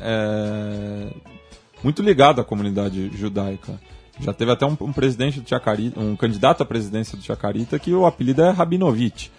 [0.01, 1.07] é,
[1.83, 3.79] muito ligada à comunidade judaica.
[4.19, 7.93] Já teve até um, um presidente do Chacarita, um candidato à presidência do Chacarita que
[7.93, 9.31] o apelido é Rabinovich.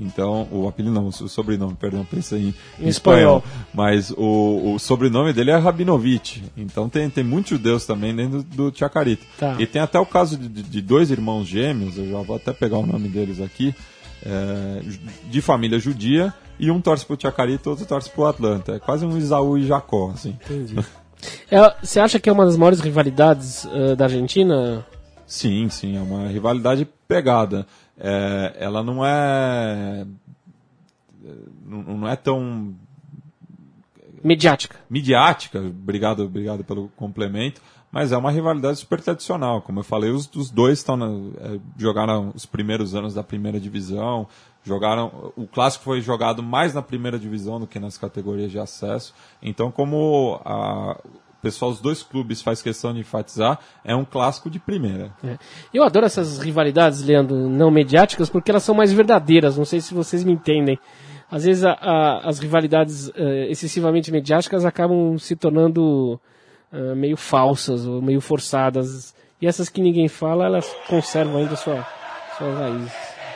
[0.00, 3.44] Então, o apelido não, o sobrenome, perdão, pensei em, Em espanhol.
[3.74, 6.42] Mas o, o sobrenome dele é Rabinovich.
[6.56, 9.24] Então tem, tem muitos judeus também dentro do, do Chacarita.
[9.38, 9.54] Tá.
[9.58, 12.78] E tem até o caso de- de dois irmãos gêmeos, eu já vou até pegar
[12.78, 13.74] o nome deles aqui,
[14.24, 14.82] é,
[15.24, 18.76] de família judia, e um torce pro Chacarita e outro torce pro Atlanta.
[18.76, 20.36] É quase um Isaú e Jacó, assim.
[21.50, 24.84] É, Você acha que é uma das maiores rivalidades eh, da Argentina?
[25.26, 27.66] Sim, sim, é uma rivalidade pegada.
[27.98, 30.04] É, ela não é.
[31.64, 32.74] Não, não é tão
[34.22, 34.76] Mediática.
[34.90, 37.60] midiática, obrigado, obrigado pelo complemento,
[37.92, 39.60] mas é uma rivalidade super tradicional.
[39.60, 40.96] Como eu falei, os, os dois estão
[41.38, 44.26] é, jogaram os primeiros anos da primeira divisão,
[44.64, 45.32] jogaram.
[45.36, 49.14] O clássico foi jogado mais na primeira divisão do que nas categorias de acesso.
[49.42, 54.48] Então, como a, o pessoal dos dois clubes faz questão de enfatizar, é um clássico
[54.48, 55.12] de primeira.
[55.22, 55.36] É.
[55.74, 59.58] Eu adoro essas rivalidades, Leandro, não mediáticas, porque elas são mais verdadeiras.
[59.58, 60.78] Não sei se vocês me entendem.
[61.30, 66.20] Às vezes a- a- as rivalidades eh, excessivamente mediáticas acabam se tornando
[66.72, 69.14] eh, meio falsas ou meio forçadas.
[69.40, 71.86] E essas que ninguém fala, elas conservam ainda sua,
[72.38, 72.92] suas raízes.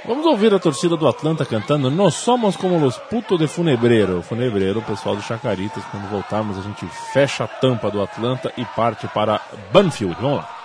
[0.07, 4.23] Vamos ouvir a torcida do Atlanta cantando Nós somos como los putos de Funebreiro.
[4.23, 5.85] Funebreiro, o pessoal do Chacaritas.
[5.91, 9.41] Quando voltarmos, a gente fecha a tampa do Atlanta e parte para
[9.73, 10.17] Banfield.
[10.21, 10.56] Vamos lá.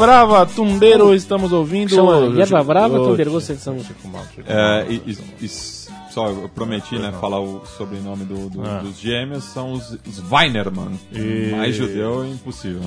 [0.00, 1.90] Brava, Tumbeiro, estamos ouvindo.
[1.90, 4.08] Chama Hierba Brava, Ô, Tumbeiro, você Chico
[4.46, 8.78] É, e, e- e só, eu prometi, né, falar o sobrenome do- do- Ah.
[8.82, 10.98] dos gêmeos, são os, os Weinerman.
[11.12, 12.82] E- Mais judeu impossível.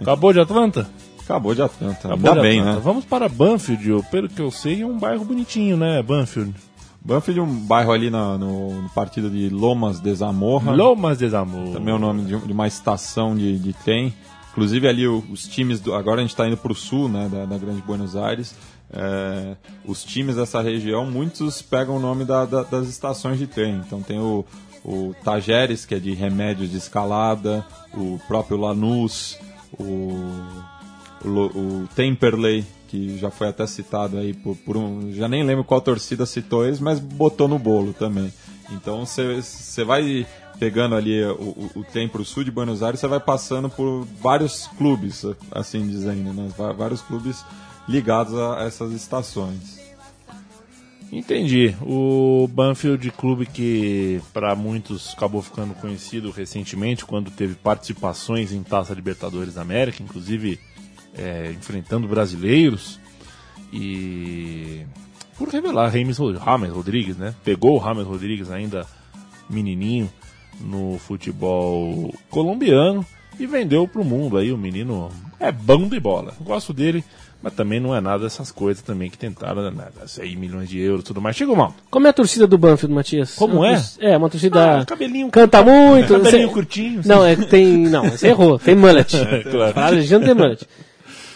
[0.00, 0.90] Acabou de Atlanta?
[1.22, 2.08] Acabou de Atlanta.
[2.08, 2.76] Acabou Ainda de bem, Atlanta.
[2.78, 2.82] né?
[2.84, 6.54] Vamos para Banfield, pelo que eu sei, é um bairro bonitinho, né, Banfield?
[7.00, 10.72] Banfield é um bairro ali na- no, no partido de Lomas de Zamorra.
[10.74, 11.72] Lomas de Zamor.
[11.72, 14.12] Também é o nome de, de uma estação de, de trem.
[14.58, 17.44] Inclusive ali os times, do, agora a gente está indo para o sul, né, da,
[17.44, 18.54] da Grande Buenos Aires.
[18.92, 19.54] É,
[19.84, 23.76] os times dessa região, muitos pegam o nome da- da- das estações de trem.
[23.86, 24.44] Então tem o,
[24.84, 29.38] o Tajeres, que é de remédios de escalada, o próprio Lanús,
[29.78, 30.18] o,
[31.24, 35.12] o, o Temperley, que já foi até citado aí por, por um.
[35.12, 38.32] Já nem lembro qual torcida citou eles, mas botou no bolo também.
[38.70, 40.26] Então você vai
[40.58, 44.04] pegando ali o, o, trem para o sul de Buenos Aires, você vai passando por
[44.20, 46.48] vários clubes, assim dizendo, né?
[46.76, 47.44] Vários clubes
[47.88, 49.78] ligados a essas estações.
[51.10, 51.74] Entendi.
[51.80, 58.92] O Banfield, clube que para muitos acabou ficando conhecido recentemente quando teve participações em Taça
[58.92, 60.60] Libertadores da América, inclusive
[61.14, 63.00] é, enfrentando brasileiros
[63.72, 64.84] e
[65.38, 67.34] por revelar James, Ro- James Rodrigues, né?
[67.44, 68.84] Pegou o James Rodrigues ainda
[69.48, 70.10] menininho
[70.60, 73.04] no futebol colombiano
[73.38, 74.52] e vendeu pro mundo aí.
[74.52, 75.08] O menino
[75.38, 76.34] é bom de bola.
[76.40, 77.04] Gosto dele,
[77.40, 79.86] mas também não é nada dessas coisas também que tentaram, né?
[80.06, 81.36] 100 milhões de euros e tudo mais.
[81.36, 81.72] Chega, mal.
[81.90, 83.36] Como é a torcida do Banfield, Matias?
[83.36, 83.76] Como é?
[83.76, 84.80] tor- É, uma torcida...
[84.80, 86.12] Ah, cabelinho- Canta muito.
[86.14, 87.02] Cabelinho Cê- curtinho.
[87.04, 87.76] Não, é, tem...
[87.88, 88.58] Não, você errou.
[88.58, 89.16] Tem mullet.
[89.50, 89.72] claro.
[89.74, 90.66] Para a legião tem mullet.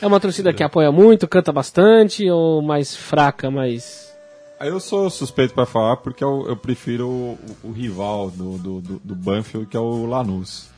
[0.03, 4.13] É uma torcida que apoia muito, canta bastante, ou mais fraca, mais...
[4.59, 8.59] Aí eu sou suspeito para falar porque eu, eu prefiro o, o- o rival do,
[8.59, 10.69] do, do, do Banfield, que é o Lanús.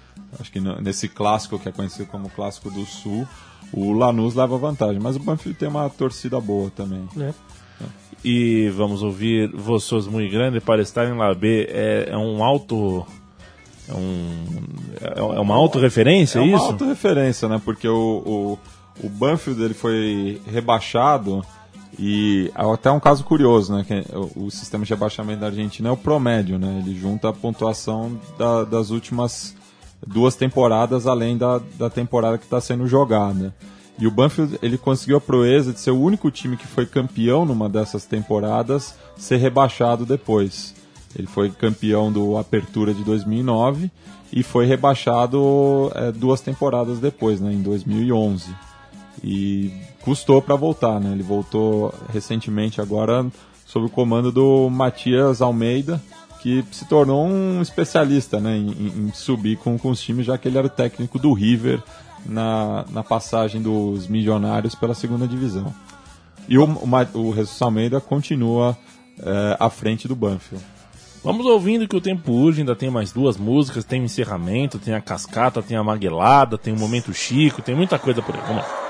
[0.41, 3.27] Acho que nesse clássico, que é conhecido como Clássico do Sul,
[3.73, 4.99] o Lanús leva vantagem.
[5.01, 7.07] Mas o Banfield tem uma torcida boa também.
[7.15, 7.35] Né?
[8.25, 11.69] E vamos ouvir Vocês Muito Grande para estar em La B.
[11.71, 13.07] É, é um auto.
[13.89, 14.45] É, um,
[15.03, 16.67] é é uma autorreferência, É é uma isso?
[16.67, 17.61] autorreferência, né?
[17.63, 18.59] Porque o,
[19.03, 21.45] o, Banfield ele foi rebaixado
[21.99, 23.85] e até um caso curioso, né?
[23.87, 26.83] Que o, o sistema de rebaixamento da Argentina é o promédio, né?
[26.85, 29.55] Ele junta a pontuação da- das últimas
[30.07, 33.55] duas temporadas além da, da temporada que está sendo jogada.
[33.99, 37.45] E o Banfield ele conseguiu a proeza de ser o único time que foi campeão
[37.45, 40.75] numa dessas temporadas ser rebaixado depois.
[41.17, 43.89] Ele foi campeão do Apertura de 2009
[44.33, 48.51] e foi rebaixado é, duas temporadas depois, né, em 2011.
[49.23, 51.13] E custou para voltar, né?
[51.13, 53.27] Ele voltou recentemente agora
[53.67, 56.01] sob o comando do Matias Almeida,
[56.41, 58.69] que se tornou um especialista né, em,
[59.09, 61.83] em- subir com, com os times, já que ele era o técnico do River
[62.27, 65.75] na, na passagem dos Milionários pela segunda divisão.
[66.47, 68.77] E o Jesus Almeida continua
[69.19, 70.63] é, à frente do Banfield.
[71.25, 74.93] Vamos ouvindo que o tempo urge, ainda tem mais duas músicas, tem o encerramento, tem
[74.93, 78.43] a cascata, tem a maguelada, tem o momento chico, tem muita coisa por aí.
[78.43, 78.84] Vamos lá.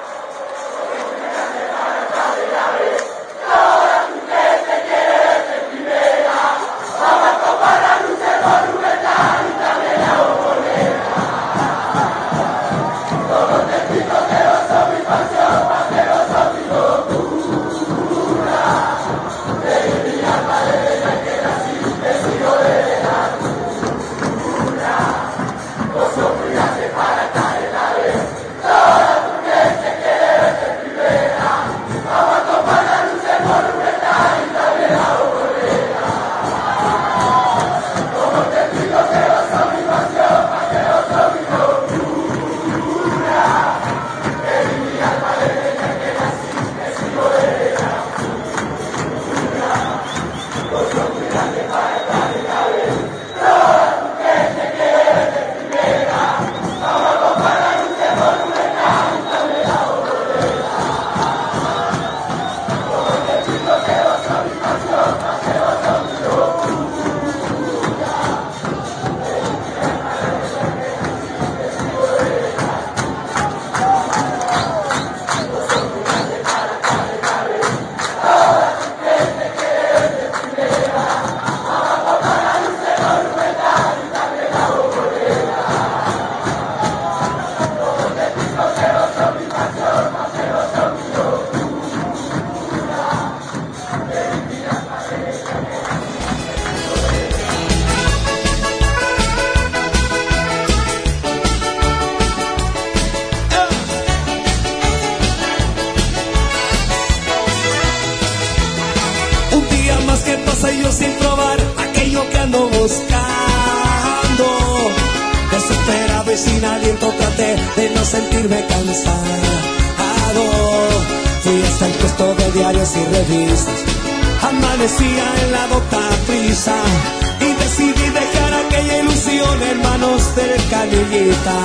[130.74, 131.58] Canillita.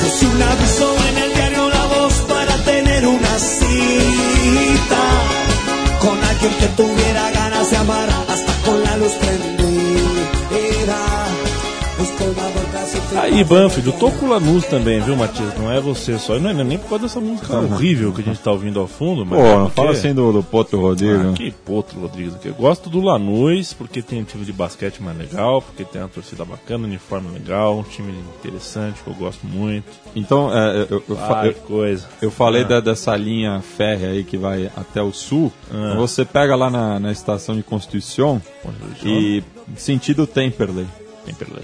[0.00, 5.02] Puse un aviso en el diario La Voz para tener una cita
[6.00, 10.98] con alguien que tuviera ganas de amar hasta con la luz prendida.
[13.20, 15.54] Aí, Banfield, tô com o Lanús também, viu, Matias?
[15.56, 16.38] Não é você só.
[16.38, 19.24] Não é nem por causa dessa música horrível que a gente tá ouvindo ao fundo,
[19.24, 19.38] mas.
[19.38, 21.30] Pô, é porque- fala assim do, do Potro Rodrigo.
[21.30, 21.51] Ah, que
[22.02, 22.34] Rodrigues.
[22.44, 26.08] Eu gosto do Lanús, porque tem um time de basquete mais legal, porque tem uma
[26.08, 29.86] torcida bacana, um uniforme legal, um time interessante que eu gosto muito.
[30.14, 32.08] Então, é, eu, eu, eu- coisa.
[32.20, 32.66] eu falei Ah.
[32.68, 35.52] da- dessa linha férrea aí que vai até o sul.
[35.68, 38.40] Então você pega lá na, na estação de Constituição
[39.04, 39.42] e
[39.76, 40.86] sentido Temperley.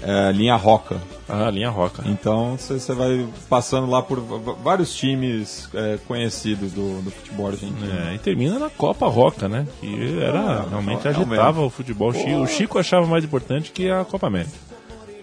[0.03, 0.97] É, linha Roca.
[1.27, 2.03] Ah, linha roca.
[2.07, 4.19] Então você vai passando lá por
[4.63, 7.91] vários times é, conhecidos do, do futebol argentino.
[8.09, 9.67] É, e termina na Copa Roca, né?
[9.79, 11.07] Que era, Ah, realmente realmente.
[11.07, 12.11] agitava o futebol.
[12.13, 14.57] Chico, o Chico achava mais importante que a Copa América.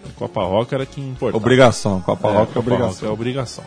[0.08, 1.36] A Copa Roca era que importava.
[1.36, 2.88] Obrigação, Copa É, Roca é Copa obrigação.
[2.92, 3.64] Roca é obrigação.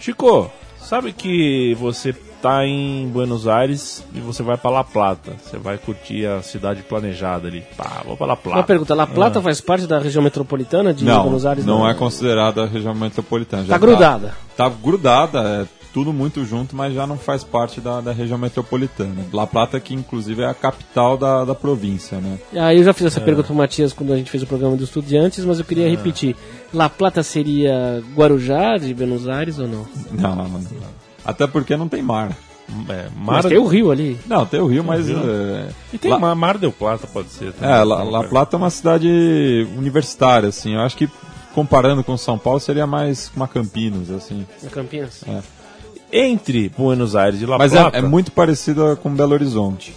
[0.00, 2.14] Chico, sabe que você
[2.44, 5.32] tá em Buenos Aires e você vai pra La Plata.
[5.42, 7.64] Você vai curtir a cidade planejada ali.
[7.74, 8.58] Pá, vou pra La Plata.
[8.58, 11.64] Uma pergunta, La Plata faz parte da região metropolitana de Não, Buenos Aires?
[11.64, 13.64] não é considerada a região metropolitana.
[13.66, 14.34] Tá grudada.
[14.54, 19.24] Tá, grudada, é tudo muito junto, mas já não faz parte da, da região metropolitana.
[19.32, 22.38] La Plata, que inclusive é a capital da, da província, né?
[22.60, 23.24] Aí eu já fiz essa É.
[23.24, 26.36] pergunta pro Matias quando a gente fez o programa dos estudiantes, mas eu queria repetir.
[26.74, 29.86] La Plata seria Guarujá de Buenos Aires ou não?
[30.12, 30.60] Não, não, não.
[31.24, 32.36] Até porque não tem mar.
[32.88, 33.44] É, Mas Mar...
[33.44, 34.18] tem o rio ali.
[34.26, 35.08] Não, tem o rio, mas...
[35.10, 37.52] é, E tem La- Ma- Mar del Plata, pode ser.
[37.52, 37.74] também.
[37.74, 40.74] É, La, La Plata é uma cidade universitária, assim.
[40.74, 41.08] Eu acho que
[41.54, 44.46] comparando com São Paulo seria mais uma Campinas, assim.
[44.62, 45.22] Na Campinas.
[46.12, 47.98] Entre Buenos Aires e La Mas é, Plata.
[47.98, 49.94] é muito parecida com Belo Horizonte.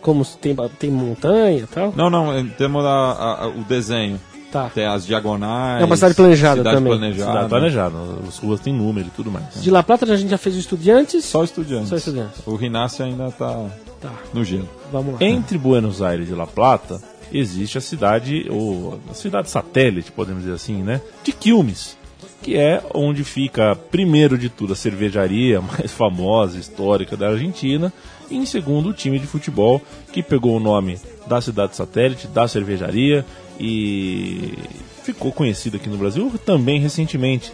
[0.00, 1.92] Como tem, tem montanha e tal?
[1.96, 4.20] Não, não, em termos da a- a- o desenho.
[4.50, 4.70] Tá.
[4.70, 5.82] Tem as diagonais.
[5.82, 6.92] É uma cidade planejada cidade também.
[6.96, 7.30] planejada.
[7.32, 7.96] Cidade planejada.
[8.28, 9.60] As ruas têm número e tudo mais.
[9.62, 11.24] De La Plata a gente já fez o estudiantes.
[11.24, 11.88] Só estudiantes.
[11.88, 12.40] Só estudiantes.
[12.46, 13.66] O Rinácio ainda tá
[14.00, 14.68] Tá, no gelo.
[14.92, 15.18] vamos lá.
[15.26, 17.00] Entre Buenos Aires e La Plata
[17.32, 21.00] existe a cidade, ou a cidade satélite, podemos dizer assim, né?
[21.24, 21.96] De Quilmes,
[22.42, 27.90] que é onde fica, primeiro de tudo, a cervejaria mais famosa, histórica da Argentina,
[28.30, 29.80] e em segundo, o time de futebol
[30.12, 33.24] que pegou o nome da cidade satélite, da cervejaria
[33.58, 34.54] e
[35.02, 37.52] ficou conhecido aqui no Brasil também recentemente.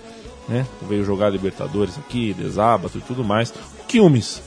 [0.49, 0.67] Né?
[0.89, 3.53] Veio jogar Libertadores aqui, Desábato e tudo mais.
[3.87, 4.43] Quilmes.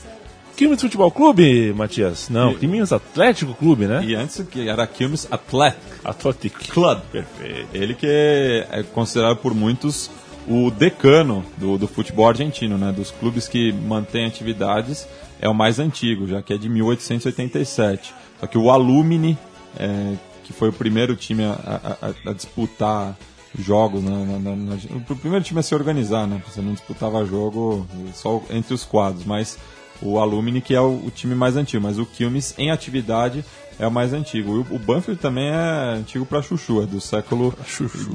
[0.56, 2.30] Quilmes Futebol Clube, Matias?
[2.30, 4.02] Não, Quilmes Atlético Clube, né?
[4.04, 7.00] E antes que era Quilmes Athletic Athletic Club.
[7.12, 7.68] Perfeito.
[7.74, 10.10] Ele que é considerado por muitos
[10.48, 12.92] o decano do, do futebol argentino, né?
[12.92, 15.06] Dos clubes que mantêm atividades,
[15.40, 18.14] é o mais antigo, já que é de 1887.
[18.40, 19.36] Só que o Alumni,
[19.78, 20.14] é,
[20.46, 23.16] que foi o primeiro time a, a- a disputar
[23.58, 24.10] jogos, né?
[24.42, 24.76] na- na- na-
[25.12, 26.40] o primeiro time a se organizar, né?
[26.46, 29.58] Você não disputava jogo só entre os quadros, mas
[30.02, 33.44] o Alumni que é o, o time mais antigo, mas o Quilmes em atividade
[33.78, 34.56] é o mais antigo.
[34.56, 37.54] E o, o Banfield também é antigo para Chuchu, é do século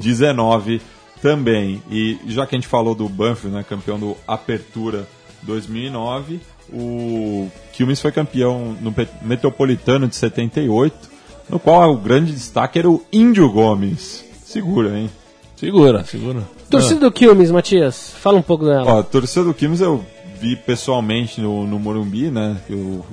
[0.00, 0.80] XIX
[1.20, 1.82] também.
[1.90, 5.06] E já que a gente falou do Banfield, né, campeão do Apertura
[5.42, 6.40] 2009,
[6.72, 11.10] o Quilmes foi campeão no Metropolitano de 78,
[11.48, 14.24] no qual o grande destaque era o Índio Gomes.
[14.44, 15.10] Segura, hein?
[15.56, 16.42] Segura, segura.
[16.68, 18.84] Torcida do Quilmes, Matias, fala um pouco dela.
[18.86, 20.04] Ó, a torcida do Quilmes eu
[20.40, 22.56] vi pessoalmente no, no Morumbi, né?
[22.66, 23.06] que O, o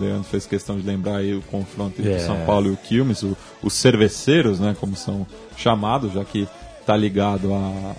[0.00, 2.16] Leandro fez questão de lembrar aí o confronto entre É.
[2.16, 4.74] o São Paulo e o Quilmes, o- os cerveceiros, né?
[4.80, 6.48] Como são chamados, já que
[6.84, 7.94] tá ligado à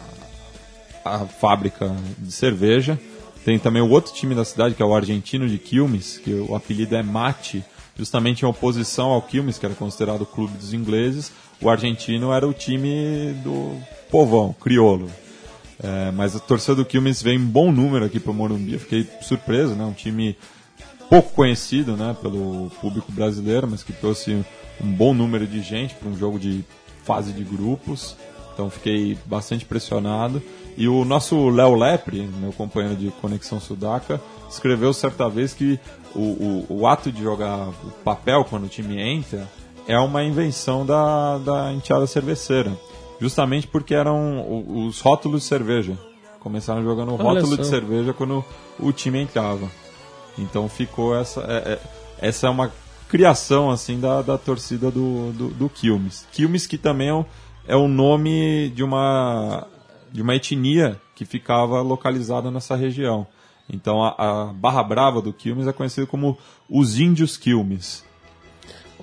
[1.05, 2.99] a, fábrica de cerveja.
[3.45, 6.53] Tem também o outro time da cidade, que é o Argentino de Quilmes, que o
[6.53, 7.63] apelido é Mate,
[7.97, 11.31] justamente em oposição ao Quilmes, que era considerado o clube dos ingleses.
[11.61, 13.75] O argentino era o time do
[14.11, 15.09] povão, crioulo.
[15.81, 18.73] É, mas a torcida do Quilmes veio em bom número aqui para o Morumbi.
[18.73, 19.83] Eu fiquei surpreso, né?
[19.83, 20.37] Um time
[21.09, 24.43] pouco conhecido, né, pelo público brasileiro, mas que trouxe
[24.81, 26.63] um bom número de gente para um jogo de
[27.03, 28.15] fase de grupos.
[28.53, 30.41] Então fiquei bastante impressionado.
[30.75, 35.79] E o nosso Léo Lepre, meu companheiro de Conexão Sudaca, escreveu certa vez que
[36.17, 39.47] o, o, o ato de jogar o papel quando o time entra
[39.87, 42.71] é uma invenção da, da enteada cerveceira.
[43.21, 45.97] Justamente porque eram o- os rótulos de cerveja.
[46.39, 48.43] Começaram jogando o Olha rótulo de cerveja quando
[48.79, 49.69] o time entrava.
[50.37, 51.41] Então ficou essa.
[51.41, 51.79] é- é-
[52.27, 52.71] essa é uma
[53.09, 56.27] criação assim da, da torcida do, do, do Quilmes.
[56.31, 57.25] Quilmes que também é, um-
[57.67, 59.65] é o nome de uma,
[60.11, 63.25] de uma etnia que ficava localizada nessa região.
[63.69, 66.37] Então a, a Barra Brava do Quilmes é conhecida como
[66.69, 68.03] os Índios Quilmes.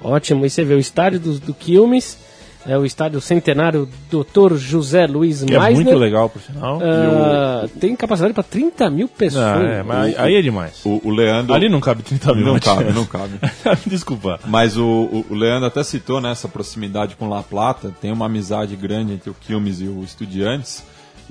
[0.03, 2.19] Ótimo, e você vê o estádio do, do Quilmes,
[2.67, 4.57] é o estádio centenário Dr.
[4.57, 5.85] José Luiz Que é Meisner.
[5.85, 6.81] muito legal, por sinal.
[6.83, 9.45] Ah, Tem capacidade para 30 mil pessoas.
[9.45, 10.81] Ah, é, mas aí- aí é demais.
[10.85, 11.53] O, o Leandro.
[11.55, 12.47] Ali não cabe 30 mil.
[12.47, 13.39] não cabe, não cabe.
[13.87, 14.41] Desculpa.
[14.47, 18.27] Mas o, o- o Leandro até citou né, essa proximidade com La Plata, tem uma
[18.27, 20.83] amizade grande entre o Quilmes e o Estudiantes.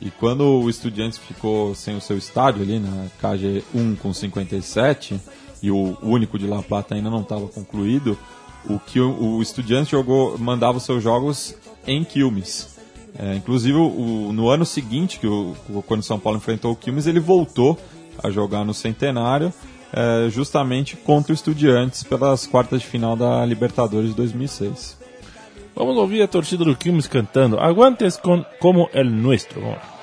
[0.02, 5.20] E quando o Estudiantes ficou sem o seu estádio ali na KG1 com 57,
[5.62, 8.18] e o único de La Plata ainda não estava concluído,
[8.70, 11.56] o, Quil- o Estudiantes jogou, mandava os seus jogos
[11.88, 12.74] em Quilmes.
[13.18, 15.56] É, inclusive, o- no ano seguinte, que o,
[15.88, 17.78] quando o São Paulo enfrentou o Quilmes, ele voltou
[18.22, 19.54] a jogar no Centenário,
[19.94, 24.98] é, justamente contra o Estudiantes pelas quartas de final da Libertadores de 2006.
[25.76, 29.62] Vamos ouvir a torcida do Quilmes cantando Aguantes con, como el nuestro.
[29.62, 30.03] Vamos lá.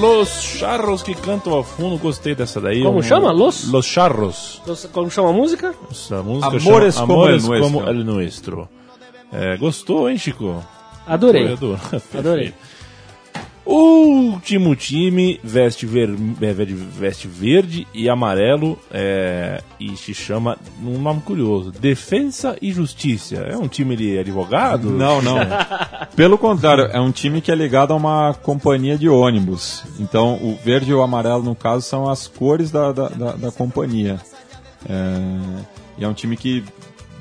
[0.00, 1.98] Los Charros que cantam ao fundo.
[1.98, 2.82] Gostei dessa daí.
[2.82, 3.32] Como chama?
[3.32, 3.68] Los?
[3.68, 4.62] Los Charros.
[4.92, 5.74] Como chama a música?
[5.90, 7.70] Essa música Amores chama como Amores el Nuestro.
[7.70, 8.68] como el Nuestro.
[9.32, 10.64] É, gostou, hein, Chico?
[11.06, 11.56] Adorei.
[11.56, 11.76] Foi.
[12.18, 12.54] Adorei.
[13.70, 16.08] Último time veste, ver,
[16.40, 22.72] é, verde, veste verde e amarelo é, e se chama um nome curioso: Defensa e
[22.72, 23.36] Justiça.
[23.36, 24.88] É um time de advogado?
[24.90, 25.36] Não, não.
[26.16, 29.84] Pelo contrário, é um time que é ligado a uma companhia de ônibus.
[30.00, 33.50] Então, o verde e o amarelo, no caso, são as cores da, da, da- da
[33.52, 34.18] companhia.
[34.88, 35.62] É,
[35.98, 36.64] e é um time que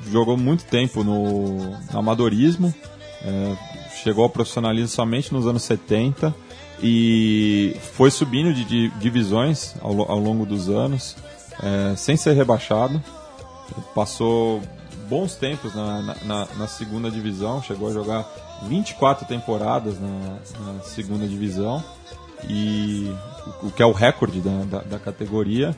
[0.09, 2.73] jogou muito tempo no, no amadorismo,
[3.21, 3.53] é,
[4.03, 6.33] chegou ao profissionalismo somente nos anos 70
[6.81, 11.15] e foi subindo de, divisões ao, ao longo dos anos,
[11.61, 13.01] é, sem ser rebaixado.
[13.93, 14.61] Passou
[15.09, 18.25] bons tempos na, na- na, na segunda divisão, chegou a jogar
[18.67, 20.37] 24 temporadas na,
[20.73, 21.83] na segunda divisão.
[22.49, 23.11] e
[23.63, 25.75] o que é o recorde da, da, da categoria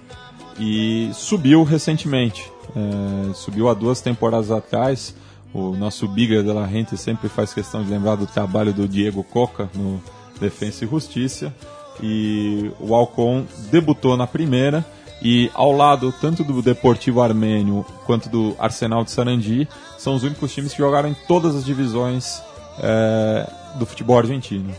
[0.60, 2.52] e subiu recentemente.
[2.76, 5.16] É, subiu há duas temporadas atrás.
[5.54, 9.24] O nosso Biga de la Rente sempre faz questão de lembrar do trabalho do Diego
[9.24, 10.02] Coca no
[10.40, 11.54] Defensa e Justiça.
[12.02, 14.86] E o Alcon debutou na primeira
[15.22, 20.54] e ao lado tanto do Deportivo Armênio quanto do Arsenal de Sarandi são os únicos
[20.54, 22.42] times que jogaram em todas as divisões
[22.80, 24.74] é, do futebol argentino.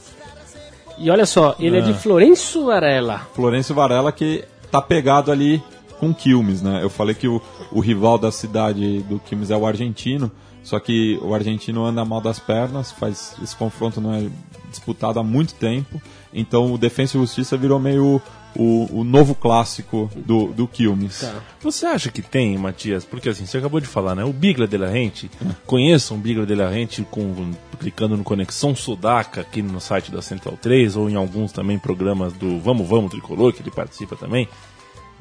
[0.97, 3.27] E olha só, ele é, de Florencio Varela.
[3.35, 5.63] Florencio Varela que tá pegado ali
[5.99, 6.83] com Quilmes, né?
[6.83, 7.41] Eu falei que o,
[7.71, 10.31] o rival da cidade do Quilmes é o argentino,
[10.63, 14.29] só que o argentino anda mal das pernas, faz esse confronto não é
[14.69, 16.01] disputado há muito tempo,
[16.33, 18.23] então o Defensa e Justiça virou meio
[18.55, 21.21] o, o novo clássico do, do Quilmes.
[21.21, 21.35] Tá.
[21.61, 23.05] Você acha que tem, Matias?
[23.05, 24.25] Porque assim, você acabou de falar, né?
[24.25, 25.31] O Bigla de la Rente,
[25.67, 30.23] conheçam o Bigla de la Rente com, clicando no Conexão Sudaca aqui no site da
[30.23, 34.49] Central 3 ou em alguns também programas do Vamos Vamos Tricolor, que ele participa também.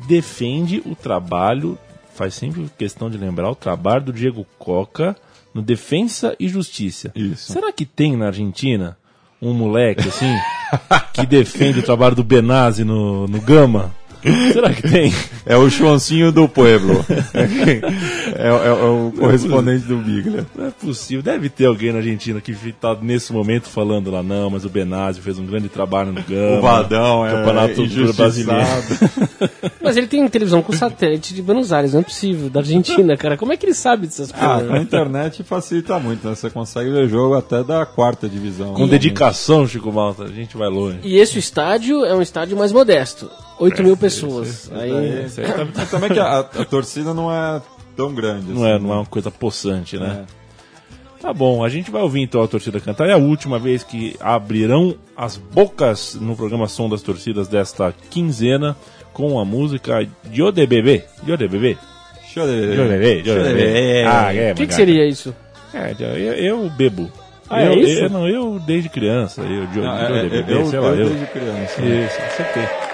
[0.07, 1.77] Defende o trabalho,
[2.13, 5.15] faz sempre questão de lembrar o trabalho do Diego Coca
[5.53, 7.11] no Defensa e Justiça.
[7.15, 7.51] Isso.
[7.51, 8.97] Será que tem na Argentina
[9.41, 10.33] um moleque assim
[11.13, 13.95] que defende o trabalho do Benazzi no, no Gama?
[14.53, 15.13] Será que tem?
[15.45, 17.05] É o Joãozinho do Pueblo.
[17.33, 20.45] é, é- é o correspondente do Bigler.
[20.55, 21.21] Não é possível.
[21.23, 25.21] Deve ter alguém na Argentina que está nesse momento falando lá, não, mas o Benazzi
[25.21, 26.57] fez um grande trabalho no Gama.
[26.57, 28.67] O Vadão é Campeonato brasileiro.
[29.81, 33.37] Mas ele tem televisão com satélite de Buenos Aires, não é possível, da Argentina, cara.
[33.37, 34.67] Como é que ele sabe dessas Ah, coisas?
[34.67, 36.35] com a internet facilita muito, né?
[36.35, 38.73] Você consegue ver jogo até da quarta divisão.
[38.73, 40.99] Com dedicação, Chico Malta, a gente vai longe.
[41.03, 43.29] E esse estádio é um estádio mais modesto.
[43.59, 44.71] 8 mil pessoas.
[44.73, 45.25] Aí,
[45.75, 47.61] Mas também que a, a torcida não é
[47.95, 48.51] tão grande.
[48.51, 50.25] não, é, não é uma coisa possante, né?
[51.21, 53.09] Tá bom, a gente vai ouvir então a torcida cantar.
[53.09, 58.75] É a última vez que abrirão as bocas no programa Som das Torcidas desta quinzena
[59.11, 61.03] com a música Yo de Bebê.
[61.27, 61.77] Yo de Bebê.
[62.33, 63.17] Yo de Bebê.
[63.25, 64.05] Yo de Bebê.
[64.07, 65.35] Ah, é, o que, que seria isso?
[65.73, 67.11] É, eu, eu bebo.
[67.49, 67.99] Ah, é eu, isso?
[68.03, 69.41] Eu, não, eu desde criança.
[69.41, 71.09] Eu, eu, Não, eu, é- de é- bebê, eu, sei lá, eu eu.
[71.09, 71.81] desde criança.
[71.81, 72.05] né?
[72.05, 72.88] Isso, acertei.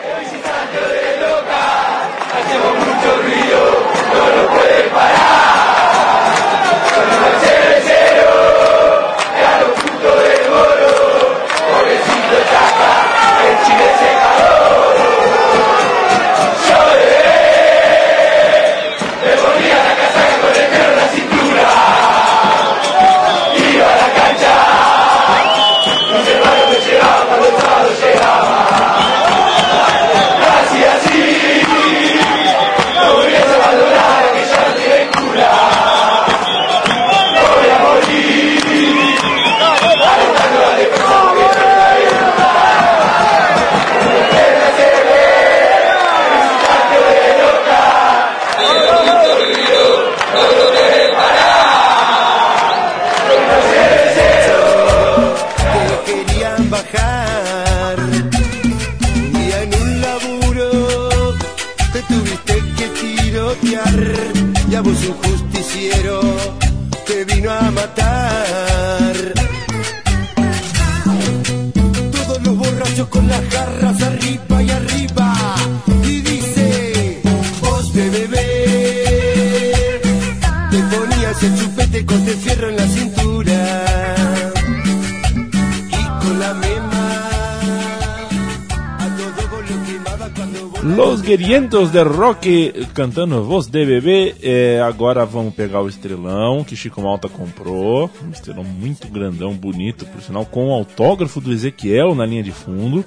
[91.65, 94.35] Guerrientos de Rock cantando Voz de Bebê.
[94.43, 98.07] É, agora vamos pegar o estrelão que Chico Malta comprou.
[98.23, 102.51] Um estrelão muito grandão, bonito, por sinal, com o autógrafo do Ezequiel na linha de
[102.51, 103.03] fundo.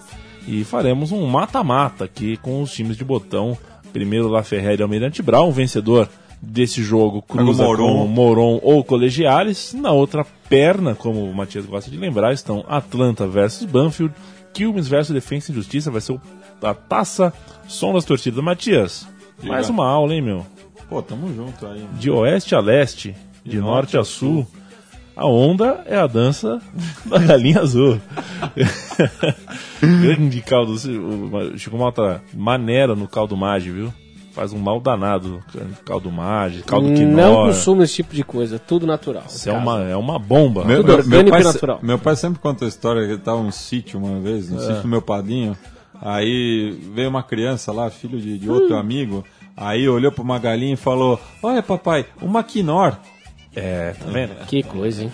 [0.48, 3.56] E faremos um mata-mata aqui com os times de botão.
[3.92, 6.08] Primeiro La Ferreira e Almirante Brown, vencedor
[6.42, 8.00] desse jogo cruza Moron.
[8.02, 9.72] com Moron ou Colegiares.
[9.72, 14.12] Na outra perna, como o Matias gosta de lembrar, estão Atlanta versus Banfield,
[14.52, 15.90] Quilmes versus Defensa e Justiça.
[15.92, 16.20] Vai ser o-
[16.62, 17.32] a taça
[17.66, 18.42] som das torcidas.
[18.42, 19.52] Matias, Diga.
[19.52, 20.46] mais uma aula, hein, meu?
[20.88, 21.86] Pô, tamo junto aí.
[21.98, 24.46] De oeste a leste, de, norte a sul.
[25.14, 26.60] A onda é a dança
[27.04, 28.00] da galinha azul.
[29.82, 30.72] Grande caldo.
[30.74, 33.92] O Chico Malta maneira no caldo mage, viu?
[34.32, 35.42] Faz um mal danado.
[35.84, 37.46] Caldo mage, caldo Não quinoa.
[37.46, 39.24] consumo esse tipo de coisa, tudo natural.
[39.28, 40.64] Isso é uma, é uma bomba.
[40.64, 41.78] Meu, Tudo meu, orgânico meu pai, e natural.
[41.82, 44.82] meu pai sempre conta a história que ele tava num sítio uma vez, no sítio
[44.82, 45.56] do meu padrinho.
[46.00, 49.24] Aí veio uma criança lá, filho de, de outro amigo.
[49.56, 52.96] Aí olhou pra uma galinha e falou: Olha, papai, uma quinor.
[53.54, 54.34] É, tá vendo?
[54.46, 55.12] Que coisa, hein?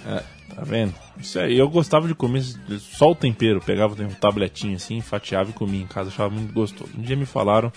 [0.54, 0.92] Tá vendo?
[1.18, 2.42] Isso aí, eu gostava de comer
[2.78, 6.90] só o tempero, pegava um tabletinho assim, fatiava e comia em casa, achava muito gostoso.
[6.96, 7.72] Um dia me falaram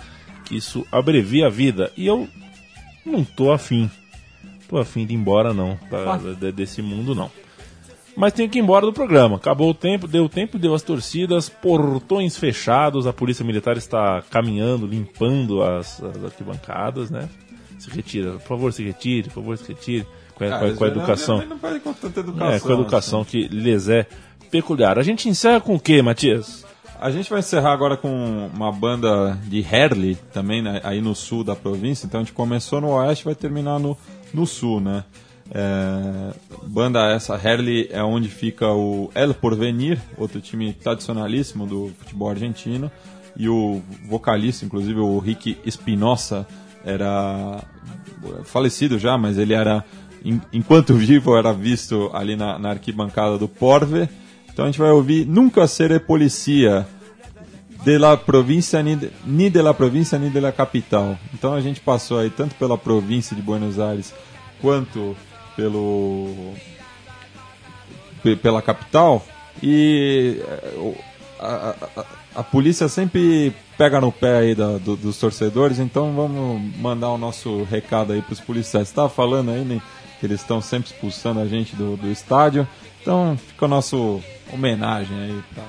[0.45, 2.27] que isso abrevia a vida e eu
[3.05, 3.89] não tô afim.
[4.67, 6.03] Tô afim de ir embora não, da-
[6.33, 7.31] da- desse mundo não.
[8.17, 9.35] Mas tenho que ir embora do programa.
[9.35, 14.87] Acabou o tempo, deu tempo, deu as torcidas, portões fechados, a polícia militar está caminhando,
[14.87, 17.29] limpando as, as arquibancadas, né?
[17.77, 20.07] Se retira, por favor, se retire, por favor, se retire.
[20.33, 21.45] Com a, com a- com a educação.
[21.47, 22.47] Não pode com tanta educação.
[22.51, 24.05] É, com a educação que lhes é
[24.51, 24.97] peculiar.
[24.97, 26.65] A gente encerra com o quê, Matias?
[26.99, 31.43] A gente vai encerrar agora com uma banda de Herli, também né, aí no sul
[31.43, 32.07] da província.
[32.07, 33.95] Então a gente começou no oeste vai terminar no,
[34.33, 35.03] no sul, né?
[35.51, 36.33] É,
[36.63, 42.91] banda essa, Herli, é onde fica o El Porvenir, outro time tradicionalíssimo do futebol argentino.
[43.35, 46.47] E o vocalista, inclusive o Rick Espinosa,
[46.83, 47.63] era
[48.45, 49.85] falecido já, mas ele era,
[50.51, 54.09] enquanto vivo, era visto ali na, na arquibancada do Porve.
[54.51, 56.87] Então a gente vai ouvir Nunca Seré Policia,
[57.85, 61.17] de la província ni ni de la província ni de la capital.
[61.33, 64.13] Então a gente passou aí tanto pela província de Buenos Aires
[64.61, 65.15] quanto
[65.57, 66.53] pelo
[68.23, 69.25] pe- pela capital
[69.61, 70.93] e eh,
[71.39, 72.05] a, a-
[72.35, 77.17] a- polícia sempre pega no pé aí da- do- dos torcedores, então vamos mandar o
[77.17, 78.87] nosso recado aí para os policiais.
[78.87, 79.81] Estava falando aí né,
[80.19, 82.67] que eles estão sempre expulsando a gente do, do estádio,
[83.01, 83.95] então fica a nossa
[84.53, 85.43] homenagem aí.
[85.55, 85.63] Tá?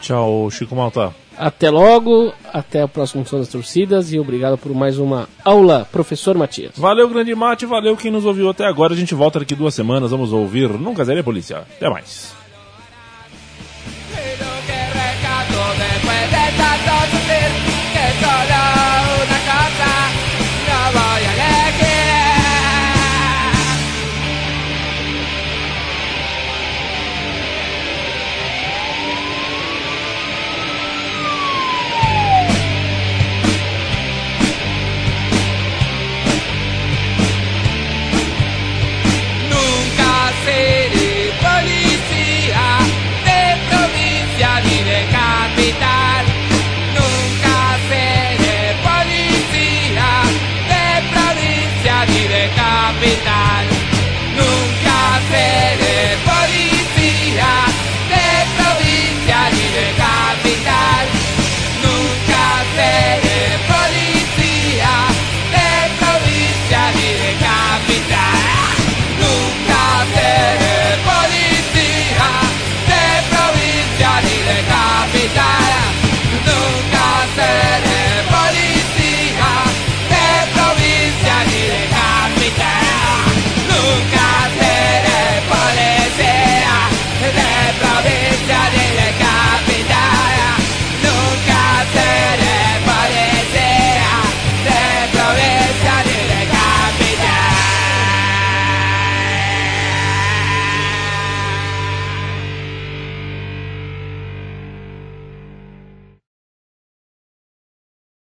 [0.00, 1.14] Tchau, Chico Malta.
[1.38, 6.36] Até logo, até o próximo Som das Torcidas e obrigado por mais uma aula, professor
[6.36, 6.72] Matias.
[6.76, 8.94] Valeu, grande mate, valeu quem nos ouviu até agora.
[8.94, 10.10] A gente volta daqui duas semanas.
[10.10, 11.58] Vamos ouvir Nunca Zerei Polícia.
[11.58, 12.34] Até mais.